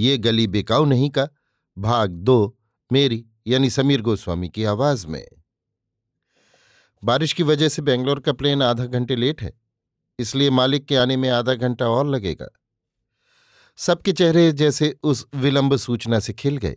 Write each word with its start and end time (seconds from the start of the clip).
ये 0.00 0.16
गली 0.18 0.46
बिकाऊ 0.46 0.84
नहीं 0.84 1.10
का, 1.10 1.28
भाग 1.76 2.10
दो 2.10 2.56
मेरी, 2.90 3.24
यानी 3.46 3.70
समीर 3.70 4.02
गोस्वामी 4.02 4.48
की 4.48 4.64
आवाज़ 4.64 5.06
में। 5.06 5.26
बारिश 7.02 7.32
की 7.32 7.42
वजह 7.42 7.68
से 7.68 7.82
बेंगलोर 7.82 8.20
का 8.20 8.32
प्लेन 8.32 8.62
आधा 8.62 8.84
घंटे 8.84 9.16
लेट 9.16 9.42
है, 9.42 9.52
इसलिए 10.18 10.50
मालिक 10.50 10.84
के 10.84 10.96
आने 10.96 11.16
में 11.16 11.28
आधा 11.28 11.54
घंटा 11.54 11.88
और 11.88 12.06
लगेगा। 12.06 12.48
सबके 13.78 14.12
चेहरे 14.12 14.50
जैसे 14.52 14.94
उस 15.02 15.26
विलंब 15.34 15.76
सूचना 15.76 16.18
से 16.20 16.32
खिल 16.32 16.56
गए। 16.56 16.76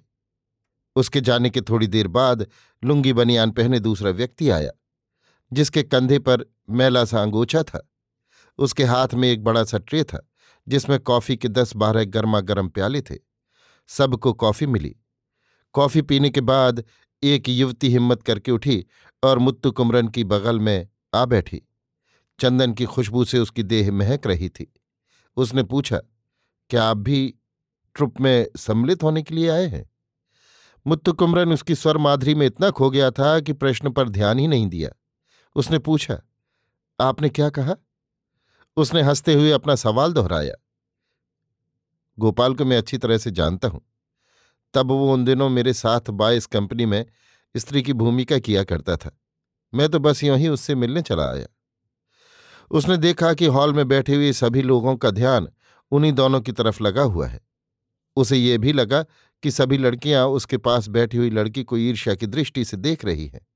उसके 0.96 1.22
जाने 1.22 1.50
के 1.50 1.62
थोड़ी 1.62 1.88
देर 1.88 2.08
बाद 2.08 2.46
लुंगी 2.84 3.14
बनियान 3.14 3.52
पहने 3.52 3.80
दूसरा 3.80 4.12
व्यक्ति 4.12 4.50
आया, 4.50 4.72
जिसके 5.52 5.84
कंधे 5.84 6.20
पर 6.20 6.46
मैला 6.70 7.06
सा 7.06 7.22
अंगोछा 7.22 7.64
था। 7.64 7.88
उसके 8.60 8.84
हाथ 8.84 9.14
में 9.14 9.30
एक 9.32 9.44
बड़ा 9.44 9.64
सा 9.64 9.78
ट्रे 9.78 10.04
था। 10.04 10.28
जिसमें 10.68 11.00
कॉफ़ी 11.00 11.38
के 11.38 11.48
दस 11.48 11.76
बारह 11.76 12.04
गर्मा 12.06 12.40
गर्म 12.40 12.70
प्याले 12.70 13.02
थे। 13.02 13.16
सबको 13.88 14.34
कॉफ़ी 14.34 14.68
मिली। 14.68 14.96
कॉफ़ी 15.74 16.02
पीने 16.02 16.30
के 16.30 16.42
बाद 16.42 16.84
एक 17.24 17.50
युवती 17.50 17.90
हिम्मत 17.90 18.24
करके 18.24 18.52
उठी 18.52 18.86
और 19.24 19.40
मुत्तु 19.40 19.72
कुमरन 19.72 20.08
की 20.08 20.24
बगल 20.24 20.60
में 20.60 20.88
आ 21.16 21.26
बैठी। 21.26 21.62
चंदन 22.40 22.74
की 22.74 22.86
खुशबू 22.86 23.26
से 23.26 23.40
उसकी 23.40 23.64
देह 23.64 23.92
महक 23.92 24.28
रही 24.28 24.50
थी। 24.50 24.74
उसने 25.38 25.64
पूछा, 25.64 25.98
क्या 26.70 26.84
आप 26.84 26.98
भी 26.98 27.34
ट्रुप 27.96 28.22
में 28.22 28.48
सम्मिलित 28.58 29.04
होने 29.04 29.24
के 29.24 29.36
लिए 29.36 29.50
आए 29.50 29.68
हैं? 29.68 29.90
मुत्तु 30.88 31.14
कुमरन 31.14 31.54
उसकी 31.54 31.76
स्वर 31.76 31.98
माधुरी 31.98 32.36
में 32.36 32.46
इतना 32.48 32.70
खो 32.70 32.90
गया 32.90 33.12
था 33.12 33.40
कि 33.40 33.54
प्रश्न 33.54 33.90
पर 33.90 34.10
ध्यान 34.10 34.40
ही 34.40 34.48
नहीं 34.48 34.68
दिया। 34.68 34.90
उसने 35.56 35.80
पूछा, 35.80 36.22
आपने 37.00 37.30
क्या 37.30 37.50
कहा? 37.50 37.76
उसने 38.78 39.02
हँसते 39.02 39.34
हुए 39.34 39.52
अपना 39.52 39.76
सवाल 39.76 40.14
दोहराया। 40.14 40.54
गोपाल 42.20 42.54
को 42.54 42.66
मैं 42.66 42.78
अच्छी 42.78 42.98
तरह 42.98 43.18
से 43.18 43.32
जानता 43.32 43.68
हूँ। 43.68 43.82
तब 44.74 44.88
वो 44.88 45.14
उन 45.14 45.26
दिनों 45.26 45.50
मेरे 45.50 45.74
साथ 45.74 46.02
बायस 46.10 46.46
कंपनी 46.46 46.86
में 46.86 47.06
स्त्री 47.58 47.82
की 47.82 47.94
भूमिका 47.94 48.40
किया 48.40 48.64
करता 48.64 48.98
था। 48.98 49.20
मैं 49.74 49.90
तो 49.90 50.00
बस 50.00 50.24
यूँ 50.24 50.38
ही 50.38 50.48
उससे 50.48 50.76
मिलने 50.76 51.02
चला 51.02 51.32
आया। 51.32 51.48
उसने 52.72 52.98
देखा 52.98 53.34
कि 53.34 53.46
हॉल 53.46 53.74
में 53.74 53.88
बैठे 53.88 54.16
हुए 54.16 54.34
सभी 54.34 54.62
लोगों 54.62 54.96
का 54.96 55.12
ध्यान 55.12 55.48
उन्हीं 55.92 56.14
दोनों 56.14 56.42
की 56.42 56.52
तरफ़ 56.52 56.84
लगा 56.84 57.02
हुआ 57.02 57.28
है। 57.28 57.42
उसे 58.16 58.38
ये 58.38 58.58
भी 58.58 58.74
लगा 58.74 59.06
कि 59.44 59.52
सभी 59.52 59.78
लड़कियाँ 59.78 60.28
उसके 60.28 60.58
पास 60.58 60.88
बैठी 60.88 61.18
हुई 61.18 61.30
लड़की 61.30 61.64
को 61.64 61.78
ईर्ष्या 61.78 62.16
की 62.16 62.28
दृष्टि 62.28 62.66
से 62.66 62.78
देख 62.78 63.06
रही 63.06 63.28
हैं। 63.28 63.48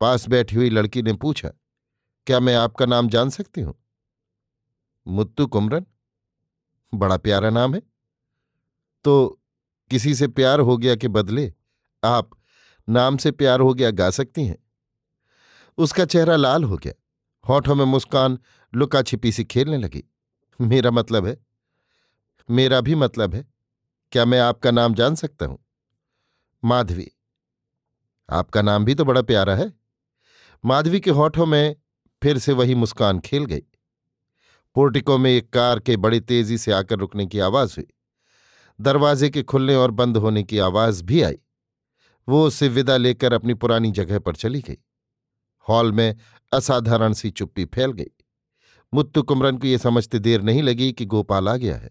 पास 0.00 0.28
बैठी 0.28 0.56
हुई 0.56 0.70
लड़की 0.70 1.02
ने 1.02 1.12
पूछा, 1.12 1.48
क्या 2.26 2.40
मैं 2.40 2.54
आपका 2.54 2.86
नाम 2.86 3.08
जान 3.08 3.30
सकती 3.30 3.60
हूँ? 3.60 3.74
मुत्तु 5.08 5.46
कुमरन, 5.46 5.86
बड़ा 6.92 7.16
प्यारा 7.16 7.50
नाम 7.50 7.74
है। 7.74 7.82
तो 9.04 9.40
किसी 9.90 10.14
से 10.14 10.28
प्यार 10.28 10.60
हो 10.60 10.76
गया 10.76 10.94
के 10.96 11.08
बदले 11.08 11.52
आप 12.02 12.30
नाम 12.88 13.16
से 13.16 13.30
प्यार 13.30 13.60
हो 13.60 13.72
गया 13.74 13.90
गा 13.90 14.10
सकती 14.10 14.46
हैं। 14.46 14.56
उसका 15.78 16.04
चेहरा 16.04 16.36
लाल 16.36 16.64
हो 16.64 16.76
गया, 16.76 16.92
होठों 17.44 17.74
में 17.74 17.84
मुस्कान 17.84 18.38
लुका 18.72 19.02
छिपी 19.02 19.32
सी 19.32 19.44
खेलने 19.44 19.76
लगी। 19.76 20.04
मेरा 20.60 20.90
मतलब 20.90 21.26
है, 21.26 21.36
मेरा 22.48 22.80
भी 22.80 22.94
मतलब 22.94 23.34
है, 23.34 23.44
क्या 24.12 24.24
मैं 24.24 24.40
आपका 24.40 24.70
नाम 24.70 24.94
जान 24.94 25.14
सकता 25.14 25.46
हूँ? 25.46 25.58
माधवी, 26.62 27.10
आपका 28.28 28.62
नाम 28.62 28.84
भी 28.84 28.94
तो 28.94 29.04
बड़ा 29.04 29.22
प्यारा 29.22 29.54
है। 29.54 29.72
माधवी 30.64 31.00
के 31.00 31.10
होठों 31.10 31.46
में 31.46 31.76
फिर 32.22 32.38
से 32.38 32.52
वही 32.52 32.74
मुस्कान 32.74 33.20
खेल 33.20 33.44
गई। 33.44 33.62
पोर्टिको 34.78 35.18
में 35.18 35.30
एक 35.30 35.52
कार 35.52 35.80
के 35.80 35.96
बड़ी 35.96 36.20
तेज़ी 36.20 36.58
से 36.58 36.72
आकर 36.72 36.98
रुकने 36.98 37.26
की 37.26 37.38
आवाज़ 37.38 37.74
हुई। 37.76 37.86
दरवाजे 38.80 39.30
के 39.30 39.42
खुलने 39.42 39.74
और 39.74 39.90
बंद 39.90 40.16
होने 40.16 40.42
की 40.42 40.58
आवाज़ 40.58 41.04
भी 41.04 41.22
आई। 41.22 41.38
वो 42.28 42.46
उसे 42.46 42.68
विदा 42.68 42.96
लेकर 42.96 43.32
अपनी 43.32 43.54
पुरानी 43.54 43.90
जगह 43.90 44.18
पर 44.18 44.36
चली 44.36 44.60
गई। 44.60 44.76
हॉल 45.68 45.92
में 45.92 46.16
असाधारण 46.52 47.12
सी 47.12 47.30
चुप्पी 47.30 47.64
फैल 47.64 47.92
गई। 47.92 48.10
मुत्तु 48.94 49.22
कुमरन 49.22 49.58
को 49.58 49.66
यह 49.66 49.78
समझते 49.78 50.18
देर 50.18 50.42
नहीं 50.42 50.62
लगी 50.62 50.92
कि 50.92 51.04
गोपाल 51.04 51.48
आ 51.48 51.56
गया 51.56 51.76
है। 51.76 51.90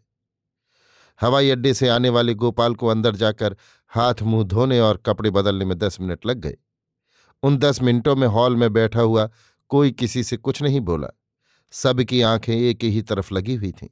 हवाई 1.22 1.50
अड्डे 1.50 1.74
से 1.74 1.88
आने 1.88 2.10
वाले 2.10 2.34
गोपाल 2.34 2.76
को 2.76 2.88
अंदर 2.88 3.16
जाकर 3.16 3.58
हाथ 3.88 4.16
मुँह 4.22 4.44
धोने 4.44 4.80
और 4.80 4.98
कपड़े 4.98 5.30
बदलने 5.30 5.66
में 5.66 5.78
दस 5.78 6.02
मिनट 6.02 6.26
लग 6.26 6.38
गए। 6.38 6.58
उन 7.44 7.58
दस 7.58 7.82
मिनटों 7.82 8.16
में 8.16 8.28
हॉल 8.28 8.56
में 8.56 8.74
बैठा 8.74 9.02
हुआ 9.02 9.30
कोई 9.70 9.92
किसी 9.92 10.24
से 10.24 10.38
कुछ 10.38 10.62
नहीं 10.62 10.82
बोला। 10.82 11.08
सबकी 11.74 12.22
आँखें 12.22 12.56
एक 12.56 12.84
ही 12.84 13.02
तरफ़ 13.02 13.34
लगी 13.34 13.56
हुई 13.56 13.72
थीं। 13.72 13.88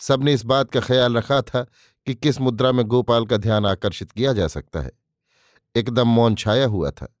सबने 0.00 0.32
इस 0.32 0.44
बात 0.44 0.70
का 0.70 0.80
ख्याल 0.80 1.16
रखा 1.16 1.40
था 1.42 1.62
कि 2.06 2.14
किस 2.14 2.40
मुद्रा 2.40 2.72
में 2.72 2.84
गोपाल 2.84 3.26
का 3.26 3.36
ध्यान 3.36 3.66
आकर्षित 3.66 4.10
किया 4.12 4.32
जा 4.32 4.46
सकता 4.48 4.80
है। 4.80 4.92
एकदम 5.74 6.08
मौन 6.08 6.34
छाया 6.34 6.66
हुआ 6.66 6.90
था 6.90 7.12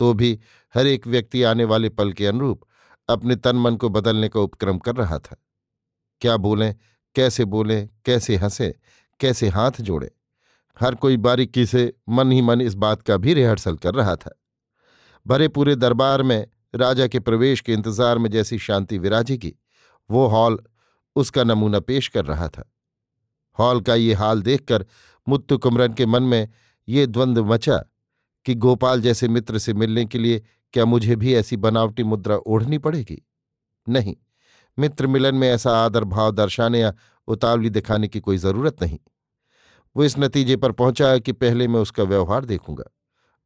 तो 0.00 0.12
भी 0.14 0.38
हर 0.74 0.86
एक 0.86 1.06
व्यक्ति 1.06 1.42
आने 1.42 1.64
वाले 1.64 1.88
पल 1.88 2.12
के 2.12 2.26
अनुरूप 2.26 2.64
अपने 3.08 3.36
तन 3.36 3.56
मन 3.56 3.76
को 3.76 3.88
बदलने 3.88 4.28
का 4.28 4.40
उपक्रम 4.40 4.78
कर 4.78 4.96
रहा 4.96 5.18
था। 5.18 5.36
क्या 6.20 6.36
बोलें, 6.36 6.74
कैसे 7.16 7.44
बोलें, 7.44 7.88
कैसे 8.04 8.36
हंसे, 8.36 8.74
कैसे 9.20 9.48
हाथ 9.48 9.80
जोड़े, 9.80 10.10
हर 10.80 10.94
कोई 10.94 11.16
बारीकी 11.16 11.66
से 11.66 11.92
मन 12.08 12.32
ही 12.32 12.40
मन 12.42 12.60
इस 12.60 12.74
बात 12.74 13.02
का 13.02 13.16
भी 13.16 13.34
रिहर्सल 13.34 13.76
कर 13.76 13.94
रहा 13.94 14.16
था। 14.16 14.38
भरे 15.26 15.48
पूरे 15.48 15.76
दरबार 15.76 16.22
में 16.22 16.46
राजा 16.76 17.06
के 17.06 17.20
प्रवेश 17.20 17.60
के 17.60 17.72
इंतज़ार 17.72 18.18
में 18.18 18.30
जैसी 18.30 18.58
शांति 18.58 18.98
विराजेगी, 18.98 19.54
वो 20.10 20.26
हॉल 20.26 20.58
उसका 21.16 21.44
नमूना 21.44 21.80
पेश 21.80 22.08
कर 22.08 22.24
रहा 22.24 22.48
था। 22.48 22.70
हॉल 23.58 23.80
का 23.80 23.94
ये 23.94 24.14
हाल 24.14 24.42
देखकर 24.42 24.86
मुत्तु 25.26 25.58
कुमरन 25.58 25.92
के 25.92 26.06
मन 26.06 26.22
में 26.22 26.48
ये 26.88 27.06
द्वंद्व 27.06 27.44
मचा 27.44 27.76
कि 28.46 28.54
गोपाल 28.54 29.00
जैसे 29.00 29.28
मित्र 29.28 29.58
से 29.58 29.72
मिलने 29.74 30.04
के 30.04 30.18
लिए 30.18 30.42
क्या 30.74 30.84
मुझे 30.84 31.16
भी 31.16 31.34
ऐसी 31.34 31.56
बनावटी 31.56 32.02
मुद्रा 32.02 32.36
ओढ़नी 32.36 32.78
पड़ेगी? 32.78 33.22
नहीं, 33.86 34.14
मित्र 34.78 35.06
मिलन 35.06 35.34
में 35.34 35.48
ऐसा 35.48 35.70
आदर 35.76 36.04
भाव 36.04 36.30
दर्शाने 36.32 36.80
या 36.80 36.92
उतावली 37.28 37.70
दिखाने 37.70 38.08
की 38.08 38.20
कोई 38.20 38.36
ज़रूरत 38.36 38.82
नहीं। 38.82 38.98
वो 39.96 40.04
इस 40.04 40.18
नतीजे 40.18 40.56
पर 40.56 40.72
पहुँचा 40.72 41.16
कि 41.18 41.32
पहले 41.32 41.68
मैं 41.68 41.80
उसका 41.80 42.02
व्यवहार 42.02 42.44
देखूँगा। 42.44 42.84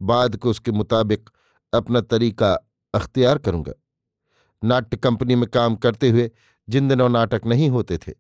बाद 0.00 0.37
को 0.37 0.50
उसके 0.50 0.73
मुताबिक 0.73 1.31
अपना 1.73 2.00
तरीका 2.00 2.53
अख्तियार 2.95 3.39
करूँगा। 3.39 3.73
नाट्य 4.63 4.97
कंपनी 4.97 5.35
में 5.35 5.49
काम 5.49 5.77
करते 5.77 6.11
हुए 6.11 6.31
जिन 6.69 6.89
दिनों 6.89 7.09
नाटक 7.09 7.47
नहीं 7.47 7.69
होते 7.71 7.99
थे, 7.99 8.13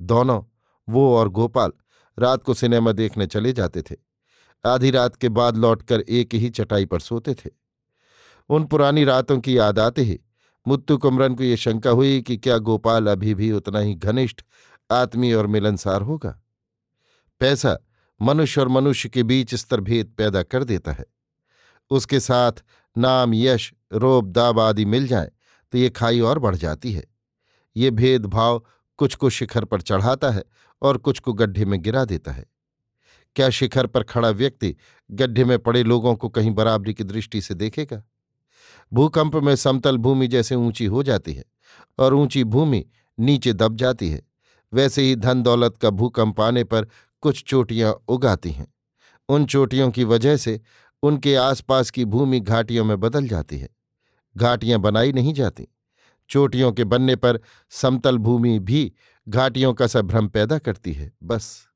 दोनों, 0.00 0.42
वो 0.88 1.16
और 1.16 1.28
गोपाल, 1.28 1.72
रात 2.18 2.42
को 2.42 2.54
सिनेमा 2.54 2.92
देखने 2.92 3.26
चले 3.26 3.52
जाते 3.52 3.82
थे। 3.82 3.96
आधी 4.64 4.90
रात 4.90 5.16
के 5.16 5.28
बाद 5.28 5.56
लौटकर 5.56 6.00
एक 6.00 6.34
ही 6.34 6.50
चटाई 6.50 6.84
पर 6.84 7.00
सोते 7.00 7.34
थे। 7.34 7.50
उन 8.50 8.64
पुरानी 8.64 9.04
रातों 9.04 9.38
की 9.40 9.58
याद 9.58 9.78
आते 9.78 10.02
ही 10.02 10.20
मुत्तु 10.66 10.96
कुमरन 10.98 11.34
को 11.34 11.42
ये 11.42 11.56
शंका 11.56 11.90
हुई 11.90 12.20
कि 12.22 12.36
क्या 12.36 12.58
गोपाल 12.58 13.06
अभी 13.06 13.34
भी 13.34 13.52
उतना 13.52 13.78
ही 13.78 13.94
घनिष्ठ, 13.94 14.40
आत्मीय 14.90 15.34
और 15.34 15.46
मिलनसार 15.46 16.02
होगा? 16.02 16.40
पैसा 17.40 17.76
मनुष्य 18.22 18.60
और 18.60 18.68
मनुष्य 18.68 19.08
के 19.08 19.22
बीच 19.22 19.54
स्तर 19.54 19.80
भेद 19.80 20.14
पैदा 20.18 20.42
कर 20.42 20.64
देता 20.64 20.92
है। 20.92 21.04
उसके 21.90 22.20
साथ 22.20 22.52
नाम, 22.98 23.34
यश 23.34 23.72
रोब 23.92 24.30
दाब 24.32 24.60
आदि 24.60 24.84
मिल 24.84 25.06
जाए 25.06 25.30
तो 25.72 25.78
ये 25.78 25.90
खाई 25.90 26.20
और 26.20 26.38
बढ़ 26.38 26.56
जाती 26.56 26.92
है। 26.92 27.04
ये 27.76 27.90
भेदभाव 27.90 28.62
कुछ 28.98 29.14
को 29.14 29.30
शिखर 29.30 29.64
पर 29.64 29.80
चढ़ाता 29.80 30.30
है 30.30 30.42
और 30.82 30.98
कुछ 30.98 31.18
को 31.18 31.32
गड्ढे 31.32 31.64
में 31.64 31.80
गिरा 31.82 32.04
देता 32.04 32.32
है। 32.32 32.44
क्या 33.36 33.50
शिखर 33.50 33.86
पर 33.86 34.02
खड़ा 34.02 34.30
व्यक्ति 34.30 34.74
गड्ढे 35.10 35.44
में 35.44 35.58
पड़े 35.58 35.82
लोगों 35.82 36.14
को 36.14 36.28
कहीं 36.28 36.50
बराबरी 36.50 36.94
की 36.94 37.04
दृष्टि 37.04 37.40
से 37.40 37.54
देखेगा? 37.54 38.02
भूकंप 38.92 39.36
में 39.36 39.54
समतल 39.56 39.98
भूमि 39.98 40.28
जैसे 40.28 40.54
ऊँची 40.54 40.84
हो 40.84 41.02
जाती 41.02 41.32
है 41.32 41.44
और 41.98 42.14
ऊँची 42.14 42.44
भूमि 42.44 42.84
नीचे 43.18 43.52
दब 43.52 43.76
जाती 43.76 44.08
है। 44.08 44.22
वैसे 44.72 45.02
ही 45.02 45.16
धन 45.16 45.42
दौलत 45.42 45.76
का 45.76 45.90
भूकंप 45.90 46.40
आने 46.40 46.64
पर 46.64 46.86
कुछ 47.22 47.42
चोटियाँ 47.44 47.92
उगाती 48.08 48.50
हैं। 48.50 48.66
उन 49.28 49.46
चोटियों 49.46 49.90
की 49.90 50.04
वजह 50.04 50.36
से 50.36 50.60
उनके 51.02 51.34
आसपास 51.34 51.90
की 51.90 52.04
भूमि 52.04 52.40
घाटियों 52.40 52.84
में 52.84 52.98
बदल 53.00 53.28
जाती 53.28 53.58
है। 53.58 53.68
घाटियाँ 54.36 54.80
बनाई 54.80 55.12
नहीं 55.12 55.34
जाती। 55.34 55.68
चोटियों 56.30 56.72
के 56.72 56.84
बनने 56.84 57.16
पर 57.16 57.40
समतल 57.70 58.18
भूमि 58.18 58.58
भी 58.58 58.92
घाटियों 59.28 59.74
का 59.74 59.86
सा 59.86 60.02
भ्रम 60.02 60.28
पैदा 60.28 60.58
करती 60.58 60.92
है, 60.92 61.12
बस। 61.22 61.66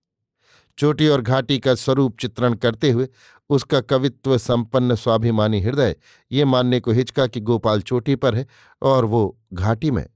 चोटी 0.79 1.09
और 1.09 1.21
घाटी 1.21 1.59
का 1.59 1.75
स्वरूप 1.75 2.17
चित्रण 2.21 2.55
करते 2.55 2.91
हुए 2.91 3.09
उसका 3.51 3.81
कवित्व, 3.81 4.39
संपन्न, 4.39 4.95
स्वाभिमानी 4.95 5.61
हृदय, 5.61 5.97
ये 6.33 6.45
मानने 6.45 6.81
को 6.81 6.91
हिचका 6.91 7.27
कि 7.27 7.41
गोपाल 7.41 7.83
चोटी 7.83 8.17
पर 8.17 8.35
है 8.35 8.47
और 8.83 9.05
वो 9.05 9.39
घाटी 9.53 9.91
में। 9.91 10.07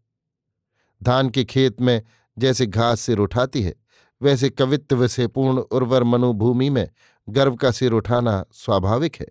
धान 1.02 1.30
के 1.30 1.44
खेत 1.44 1.80
में 1.80 2.02
जैसे 2.38 2.66
घास 2.66 3.00
सिर 3.00 3.18
उठाती 3.18 3.62
है, 3.62 3.74
वैसे 4.22 4.50
कवित्व 4.50 5.06
से 5.06 5.26
पूर्ण 5.26 5.58
उर्वर 5.58 6.02
मनुभूमि 6.02 6.70
में 6.70 6.88
गर्व 7.28 7.54
का 7.54 7.70
सिर 7.70 7.92
उठाना 7.92 8.44
स्वाभाविक 8.52 9.16
है। 9.16 9.26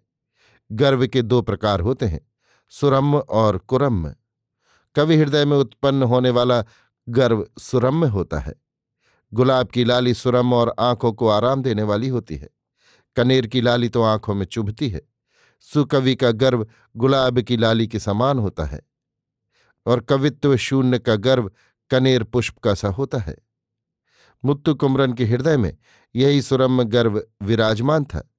गर्व 0.71 1.07
के 1.07 1.21
दो 1.21 1.41
प्रकार 1.41 1.79
होते 1.79 2.05
हैं। 2.05 2.19
सुरम्य 2.69 3.17
और 3.17 3.57
कुरम्य। 3.57 4.15
कवि 4.95 5.17
हृदय 5.17 5.45
में 5.45 5.57
उत्पन्न 5.57 6.03
होने 6.03 6.29
वाला 6.29 6.63
गर्व 7.09 7.47
सुरम्य 7.59 8.07
होता 8.07 8.39
है। 8.39 8.53
गुलाब 9.33 9.67
की 9.67 9.83
लाली 9.83 10.13
सुरम 10.13 10.53
और 10.53 10.75
आँखों 10.79 11.13
को 11.13 11.27
आराम 11.27 11.61
देने 11.61 11.83
वाली 11.83 12.07
होती 12.07 12.35
है। 12.35 12.49
कनेर 13.15 13.47
की 13.47 13.61
लाली 13.61 13.89
तो 13.89 14.03
आँखों 14.03 14.35
में 14.35 14.45
चुभती 14.45 14.89
है। 14.89 15.01
सुकवि 15.61 16.15
का 16.15 16.31
गर्व 16.31 16.67
गुलाब 16.97 17.39
की 17.39 17.57
लाली 17.57 17.87
के 17.87 17.99
समान 17.99 18.39
होता 18.39 18.65
है। 18.65 18.81
और 19.85 19.99
कवित्व 19.99 20.57
शून्य 20.57 20.99
का 20.99 21.15
गर्व 21.15 21.51
कनेर 21.89 22.23
पुष्प 22.23 22.57
का 22.57 22.73
सा 22.73 22.87
होता 22.87 23.17
है। 23.17 23.37
मुत्तु 24.45 24.75
कुमरन 24.75 25.13
के 25.13 25.25
हृदय 25.25 25.57
में 25.57 25.77
यही 26.15 26.41
सुरम्य 26.41 26.85
गर्व 26.85 27.23
विराजमान 27.41 28.05
था। 28.05 28.29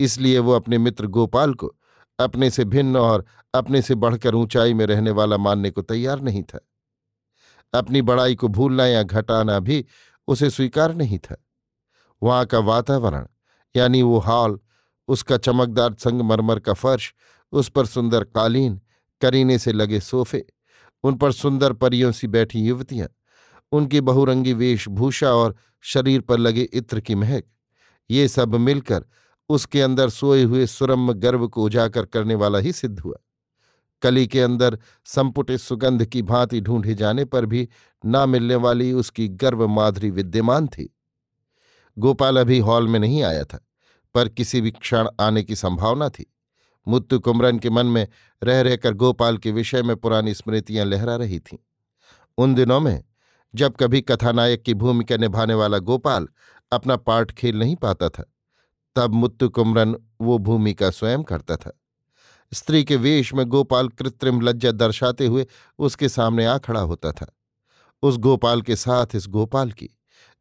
इसलिए 0.00 0.38
वो 0.38 0.52
अपने 0.52 0.78
मित्र 0.78 1.06
गोपाल 1.06 1.54
को 1.54 1.76
अपने 2.20 2.50
से 2.50 2.64
भिन्न 2.64 2.96
और 2.96 3.24
अपने 3.54 3.82
से 3.82 3.94
बढ़कर 3.94 4.34
ऊंचाई 4.34 4.74
में 4.74 4.86
रहने 4.86 5.10
वाला 5.10 5.36
मानने 5.36 5.70
को 5.70 5.82
तैयार 5.82 6.20
नहीं 6.20 6.42
था। 6.42 6.60
अपनी 7.74 8.02
बड़ाई 8.02 8.34
को 8.34 8.48
भूलना 8.48 8.86
या 8.86 9.02
घटाना 9.02 9.58
भी 9.58 9.84
उसे 10.28 10.50
स्वीकार 10.50 10.94
नहीं 10.94 11.18
था। 11.18 11.36
वहाँ 12.22 12.46
का 12.46 12.58
वातावरण, 12.58 13.26
यानी 13.76 14.02
वो 14.02 14.18
हॉल, 14.18 14.60
उसका 15.08 15.36
चमकदार 15.36 15.94
संगमरमर 15.94 16.58
का 16.58 16.72
फर्श, 16.72 17.14
उस 17.52 17.68
पर 17.68 17.86
सुंदर 17.86 18.24
कालीन, 18.24 18.80
करीने 19.20 19.58
से 19.58 19.72
लगे 19.72 20.00
सोफे, 20.00 20.46
उन 21.04 21.14
पर 21.14 21.32
सुंदर 21.32 21.72
परियों 21.72 22.12
सी 22.12 22.26
बैठी 22.26 22.60
युवतियाँ, 22.60 23.08
उनकी 23.72 24.00
बहुरंगी 24.00 24.52
वेशभूषा 24.52 25.32
और 25.32 25.56
शरीर 25.80 26.20
पर 26.20 26.38
लगे 26.38 26.62
इत्र 26.62 27.00
की 27.00 27.14
महक, 27.14 27.44
ये 28.10 28.28
सब 28.28 28.54
मिलकर 28.54 29.04
उसके 29.50 29.82
अंदर 29.82 30.08
सोए 30.08 30.42
हुए 30.42 30.66
सुरम्य 30.66 31.14
गर्व 31.14 31.48
को 31.48 31.64
उजागर 31.64 32.04
करने 32.04 32.34
वाला 32.34 32.58
ही 32.58 32.72
सिद्ध 32.72 33.00
हुआ। 33.00 33.16
कली 34.02 34.26
के 34.26 34.40
अंदर 34.40 34.78
संपुटे 35.04 35.58
सुगंध 35.58 36.04
की 36.04 36.22
भांति 36.22 36.60
ढूंढे 36.60 36.94
जाने 36.94 37.24
पर 37.24 37.46
भी 37.46 37.68
ना 38.04 38.26
मिलने 38.26 38.54
वाली 38.54 38.92
उसकी 38.92 39.28
गर्व 39.28 39.68
माधुरी 39.68 40.10
विद्यमान 40.10 40.66
थी। 40.66 40.96
गोपाल 41.98 42.36
अभी 42.36 42.58
हॉल 42.58 42.88
में 42.88 43.00
नहीं 43.00 43.22
आया 43.22 43.44
था, 43.44 43.66
पर 44.14 44.28
किसी 44.28 44.60
भी 44.60 44.70
क्षण 44.70 45.08
आने 45.20 45.42
की 45.42 45.56
संभावना 45.56 46.08
थी। 46.08 46.34
मुत्तु 46.88 47.18
कुमरन 47.20 47.58
के 47.58 47.70
मन 47.70 47.86
में 47.86 48.08
रह 48.42 48.60
रहकर 48.60 48.94
गोपाल 48.94 49.38
के 49.38 49.50
विषय 49.50 49.82
में 49.82 49.96
पुरानी 49.96 50.34
स्मृतियाँ 50.34 50.86
लहरा 50.86 51.16
रही 51.16 51.40
थीं। 51.40 51.58
उन 52.38 52.54
दिनों 52.54 52.80
में 52.80 53.04
जब 53.54 53.76
कभी 53.76 54.00
कथानायक 54.00 54.62
की 54.62 54.74
भूमिका 54.74 55.16
निभाने 55.16 55.54
वाला 55.54 55.78
गोपाल 55.78 56.28
अपना 56.72 56.96
पाठ 56.96 57.32
खेल 57.32 57.58
नहीं 57.58 57.76
पाता 57.76 58.08
था 58.08 58.29
तब 58.96 59.14
मुत्तु 59.14 59.48
कुमरन 59.48 59.96
वो 60.20 60.38
भूमिका 60.38 60.90
स्वयं 60.90 61.22
करता 61.22 61.56
था। 61.56 61.72
स्त्री 62.52 62.84
के 62.84 62.96
वेश 62.96 63.34
में 63.34 63.46
गोपाल 63.46 63.88
कृत्रिम 63.88 64.40
लज्जा 64.40 64.70
दर्शाते 64.70 65.26
हुए 65.26 65.46
उसके 65.78 66.08
सामने 66.08 66.46
आ 66.46 66.58
खड़ा 66.58 66.80
होता 66.80 67.12
था। 67.12 67.26
उस 68.02 68.16
गोपाल 68.16 68.62
के 68.62 68.76
साथ 68.76 69.06
इस 69.14 69.26
गोपाल 69.28 69.72
की, 69.72 69.88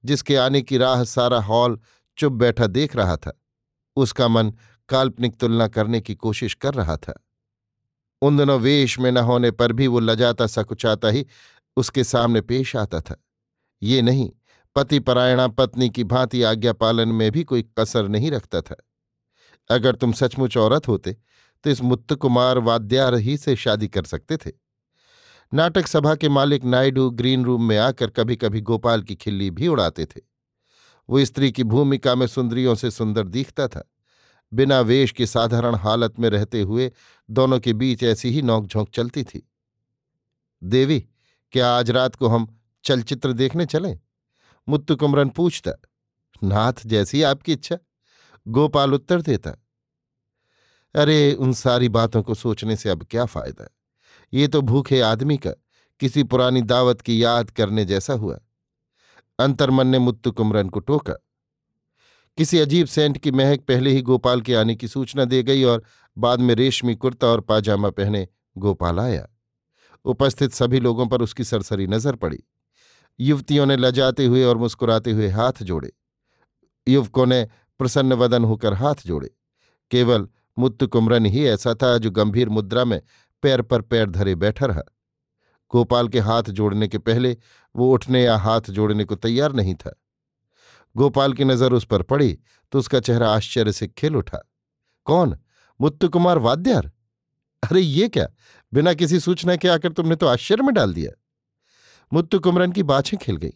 जिसके 0.05 0.35
आने 0.35 0.61
की 0.61 0.77
राह 0.77 1.03
सारा 1.03 1.41
हॉल 1.41 1.79
चुप 2.17 2.33
बैठा 2.33 2.67
देख 2.67 2.95
रहा 2.95 3.17
था, 3.17 3.41
उसका 3.95 4.27
मन 4.27 4.53
काल्पनिक 4.89 5.35
तुलना 5.35 5.67
करने 5.67 6.01
की 6.01 6.15
कोशिश 6.15 6.53
कर 6.53 6.73
रहा 6.73 6.97
था। 6.97 7.25
उन 8.21 8.37
दिनों 8.37 8.59
वेश 8.59 8.99
में 8.99 9.11
न 9.11 9.17
होने 9.17 9.51
पर 9.51 9.73
भी 9.73 9.87
वो 9.87 9.99
लजाता 9.99 10.47
सकुचाता 10.47 11.07
ही 11.07 11.25
उसके 11.77 12.03
सामने 12.03 12.41
पेश 12.41 12.75
आता 12.75 13.01
था। 13.01 13.23
ये 13.81 14.01
नहीं 14.01 14.31
पति 14.75 14.99
परायणा 14.99 15.47
पत्नी 15.47 15.89
की 15.89 16.03
भांति 16.03 16.43
आज्ञा 16.43 16.73
पालन 16.73 17.09
में 17.09 17.31
भी 17.31 17.43
कोई 17.43 17.65
कसर 17.79 18.07
नहीं 18.07 18.31
रखता 18.31 18.61
था। 18.61 18.75
अगर 19.69 19.95
तुम 19.95 20.11
सचमुच 20.11 20.57
औरत 20.57 20.87
होते 20.87 21.17
तो 21.63 21.69
इस 21.69 21.81
मुत्त 21.81 22.13
कुमार 22.13 22.57
वाद्यार 22.57 23.15
ही 23.15 23.37
से 23.37 23.55
शादी 23.55 23.87
कर 23.87 24.03
सकते 24.03 24.37
थे। 24.37 24.51
नाटक 25.53 25.87
सभा 25.87 26.15
के 26.15 26.29
मालिक 26.29 26.63
नायडू 26.65 27.09
ग्रीन 27.09 27.45
रूम 27.45 27.63
में 27.63 27.77
आकर 27.77 28.09
कभी 28.09 28.35
कभी 28.35 28.61
गोपाल 28.61 29.01
की 29.01 29.15
खिल्ली 29.15 29.49
भी 29.51 29.67
उड़ाते 29.67 30.05
थे। 30.05 30.21
वो 31.09 31.23
स्त्री 31.25 31.51
की 31.51 31.63
भूमिका 31.63 32.15
में 32.15 32.25
सुंदरियों 32.27 32.75
से 32.75 32.91
सुंदर 32.91 33.27
दिखता 33.27 33.67
था। 33.67 33.83
बिना 34.51 34.79
वेश 34.81 35.11
की 35.11 35.25
साधारण 35.25 35.75
हालत 35.75 36.19
में 36.19 36.29
रहते 36.29 36.61
हुए 36.61 36.91
दोनों 37.29 37.59
के 37.59 37.73
बीच 37.73 38.03
ऐसी 38.03 38.29
ही 38.29 38.41
नोकझोंक 38.41 38.89
चलती 38.89 39.23
थी। 39.23 39.47
देवी, 40.61 40.99
क्या 41.53 41.71
आज 41.71 41.91
रात 41.91 42.15
को 42.15 42.27
हम 42.27 42.47
चलचित्र 42.83 43.33
देखने 43.33 43.65
चलें? 43.65 43.99
मुत्तु 44.69 44.95
कुमरन 44.95 45.29
पूछता, 45.29 45.71
नाथ 46.43 46.73
जैसी 46.85 47.23
आपकी 47.23 47.53
इच्छा? 47.53 47.77
गोपाल 48.47 48.93
उत्तर 48.93 49.21
देता, 49.21 49.51
अरे, 50.95 51.33
उन 51.33 51.53
सारी 51.53 51.89
बातों 51.89 52.23
को 52.23 52.33
सोचने 52.33 52.75
से 52.75 52.89
अब 52.89 53.07
क्या 53.11 53.25
फ़ायदा? 53.25 53.67
ये 54.33 54.47
तो 54.47 54.61
भूखे 54.61 55.01
आदमी 55.01 55.37
का, 55.37 55.51
किसी 55.99 56.23
पुरानी 56.23 56.61
दावत 56.61 57.01
की 57.01 57.23
याद 57.23 57.51
करने 57.51 57.85
जैसा 57.85 58.13
हुआ। 58.13 58.39
अंतर्मन 59.39 59.87
ने 59.87 59.99
मुत्तु 59.99 60.31
कुमरन 60.31 60.69
को 60.69 60.79
टोका, 60.79 61.13
किसी 62.37 62.59
अजीब 62.59 62.87
सेंट 62.87 63.17
की 63.17 63.31
महक 63.31 63.61
पहले 63.61 63.91
ही 63.91 64.01
गोपाल 64.01 64.41
के 64.41 64.55
आने 64.55 64.75
की 64.75 64.87
सूचना 64.87 65.25
दे 65.25 65.43
गई 65.43 65.63
और 65.63 65.83
बाद 66.17 66.39
में 66.39 66.55
रेशमी 66.55 66.95
कुर्ता 66.95 67.27
और 67.27 67.41
पाजामा 67.41 67.89
पहने 67.89 68.27
गोपाल 68.57 68.99
आया। 68.99 69.27
उपस्थित 70.05 70.51
सभी 70.51 70.79
लोगों 70.79 71.07
पर 71.07 71.21
उसकी 71.21 71.43
सरसरी 71.43 71.87
नज़र 71.87 72.15
पड़ी। 72.15 72.43
युवतियों 73.19 73.65
ने 73.65 73.75
लजाते 73.77 74.25
हुए 74.25 74.43
और 74.43 74.57
मुस्कुराते 74.57 75.11
हुए 75.11 75.27
हाथ 75.29 75.63
जोड़े। 75.63 75.91
युवकों 76.87 77.25
ने 77.25 77.47
प्रसन्न 77.79 78.13
वदन 78.13 78.43
होकर 78.43 78.73
हाथ 78.73 79.05
जोड़े। 79.05 79.29
केवल 79.91 80.27
मुत्तु 80.57 80.87
कुमरन 80.87 81.25
ही 81.25 81.45
ऐसा 81.45 81.73
था 81.73 81.97
जो 81.97 82.11
गंभीर 82.11 82.49
मुद्रा 82.49 82.85
में 82.85 83.01
पैर 83.43 83.61
पर 83.61 83.81
पैर 83.81 84.09
धरे 84.09 84.35
बैठा 84.35 84.65
रहा। 84.65 84.81
गोपाल 85.73 86.07
के 86.07 86.19
हाथ 86.19 86.43
जोड़ने 86.43 86.87
के 86.87 86.97
पहले 86.97 87.37
वो 87.75 87.91
उठने 87.93 88.23
या 88.23 88.37
हाथ 88.37 88.69
जोड़ने 88.69 89.03
को 89.03 89.15
तैयार 89.15 89.53
नहीं 89.53 89.75
था। 89.75 89.95
गोपाल 90.95 91.33
की 91.33 91.43
नज़र 91.43 91.73
उस 91.73 91.85
पर 91.85 92.01
पड़ी 92.01 92.37
तो 92.71 92.79
उसका 92.79 92.99
चेहरा 92.99 93.29
आश्चर्य 93.29 93.71
से 93.71 93.87
खिल 93.87 94.15
उठा। 94.15 94.39
कौन? 95.05 95.37
मुत्तु 95.79 96.09
कुमार 96.09 96.37
वाद्यार? 96.37 96.91
अरे 97.63 97.81
ये 97.81 98.07
क्या? 98.09 98.27
बिना 98.73 98.93
किसी 98.93 99.19
सूचना 99.19 99.55
के 99.55 99.67
आकर 99.67 99.91
तुमने 99.91 100.15
तो 100.15 100.27
आश्चर्य 100.27 100.63
में 100.63 100.73
डाल 100.73 100.93
दिया। 100.93 101.11
मुत्तु 102.13 102.39
कुमरन 102.39 102.71
की 102.71 102.83
बाछें 102.83 103.17
खिल 103.19 103.35
गई। 103.35 103.53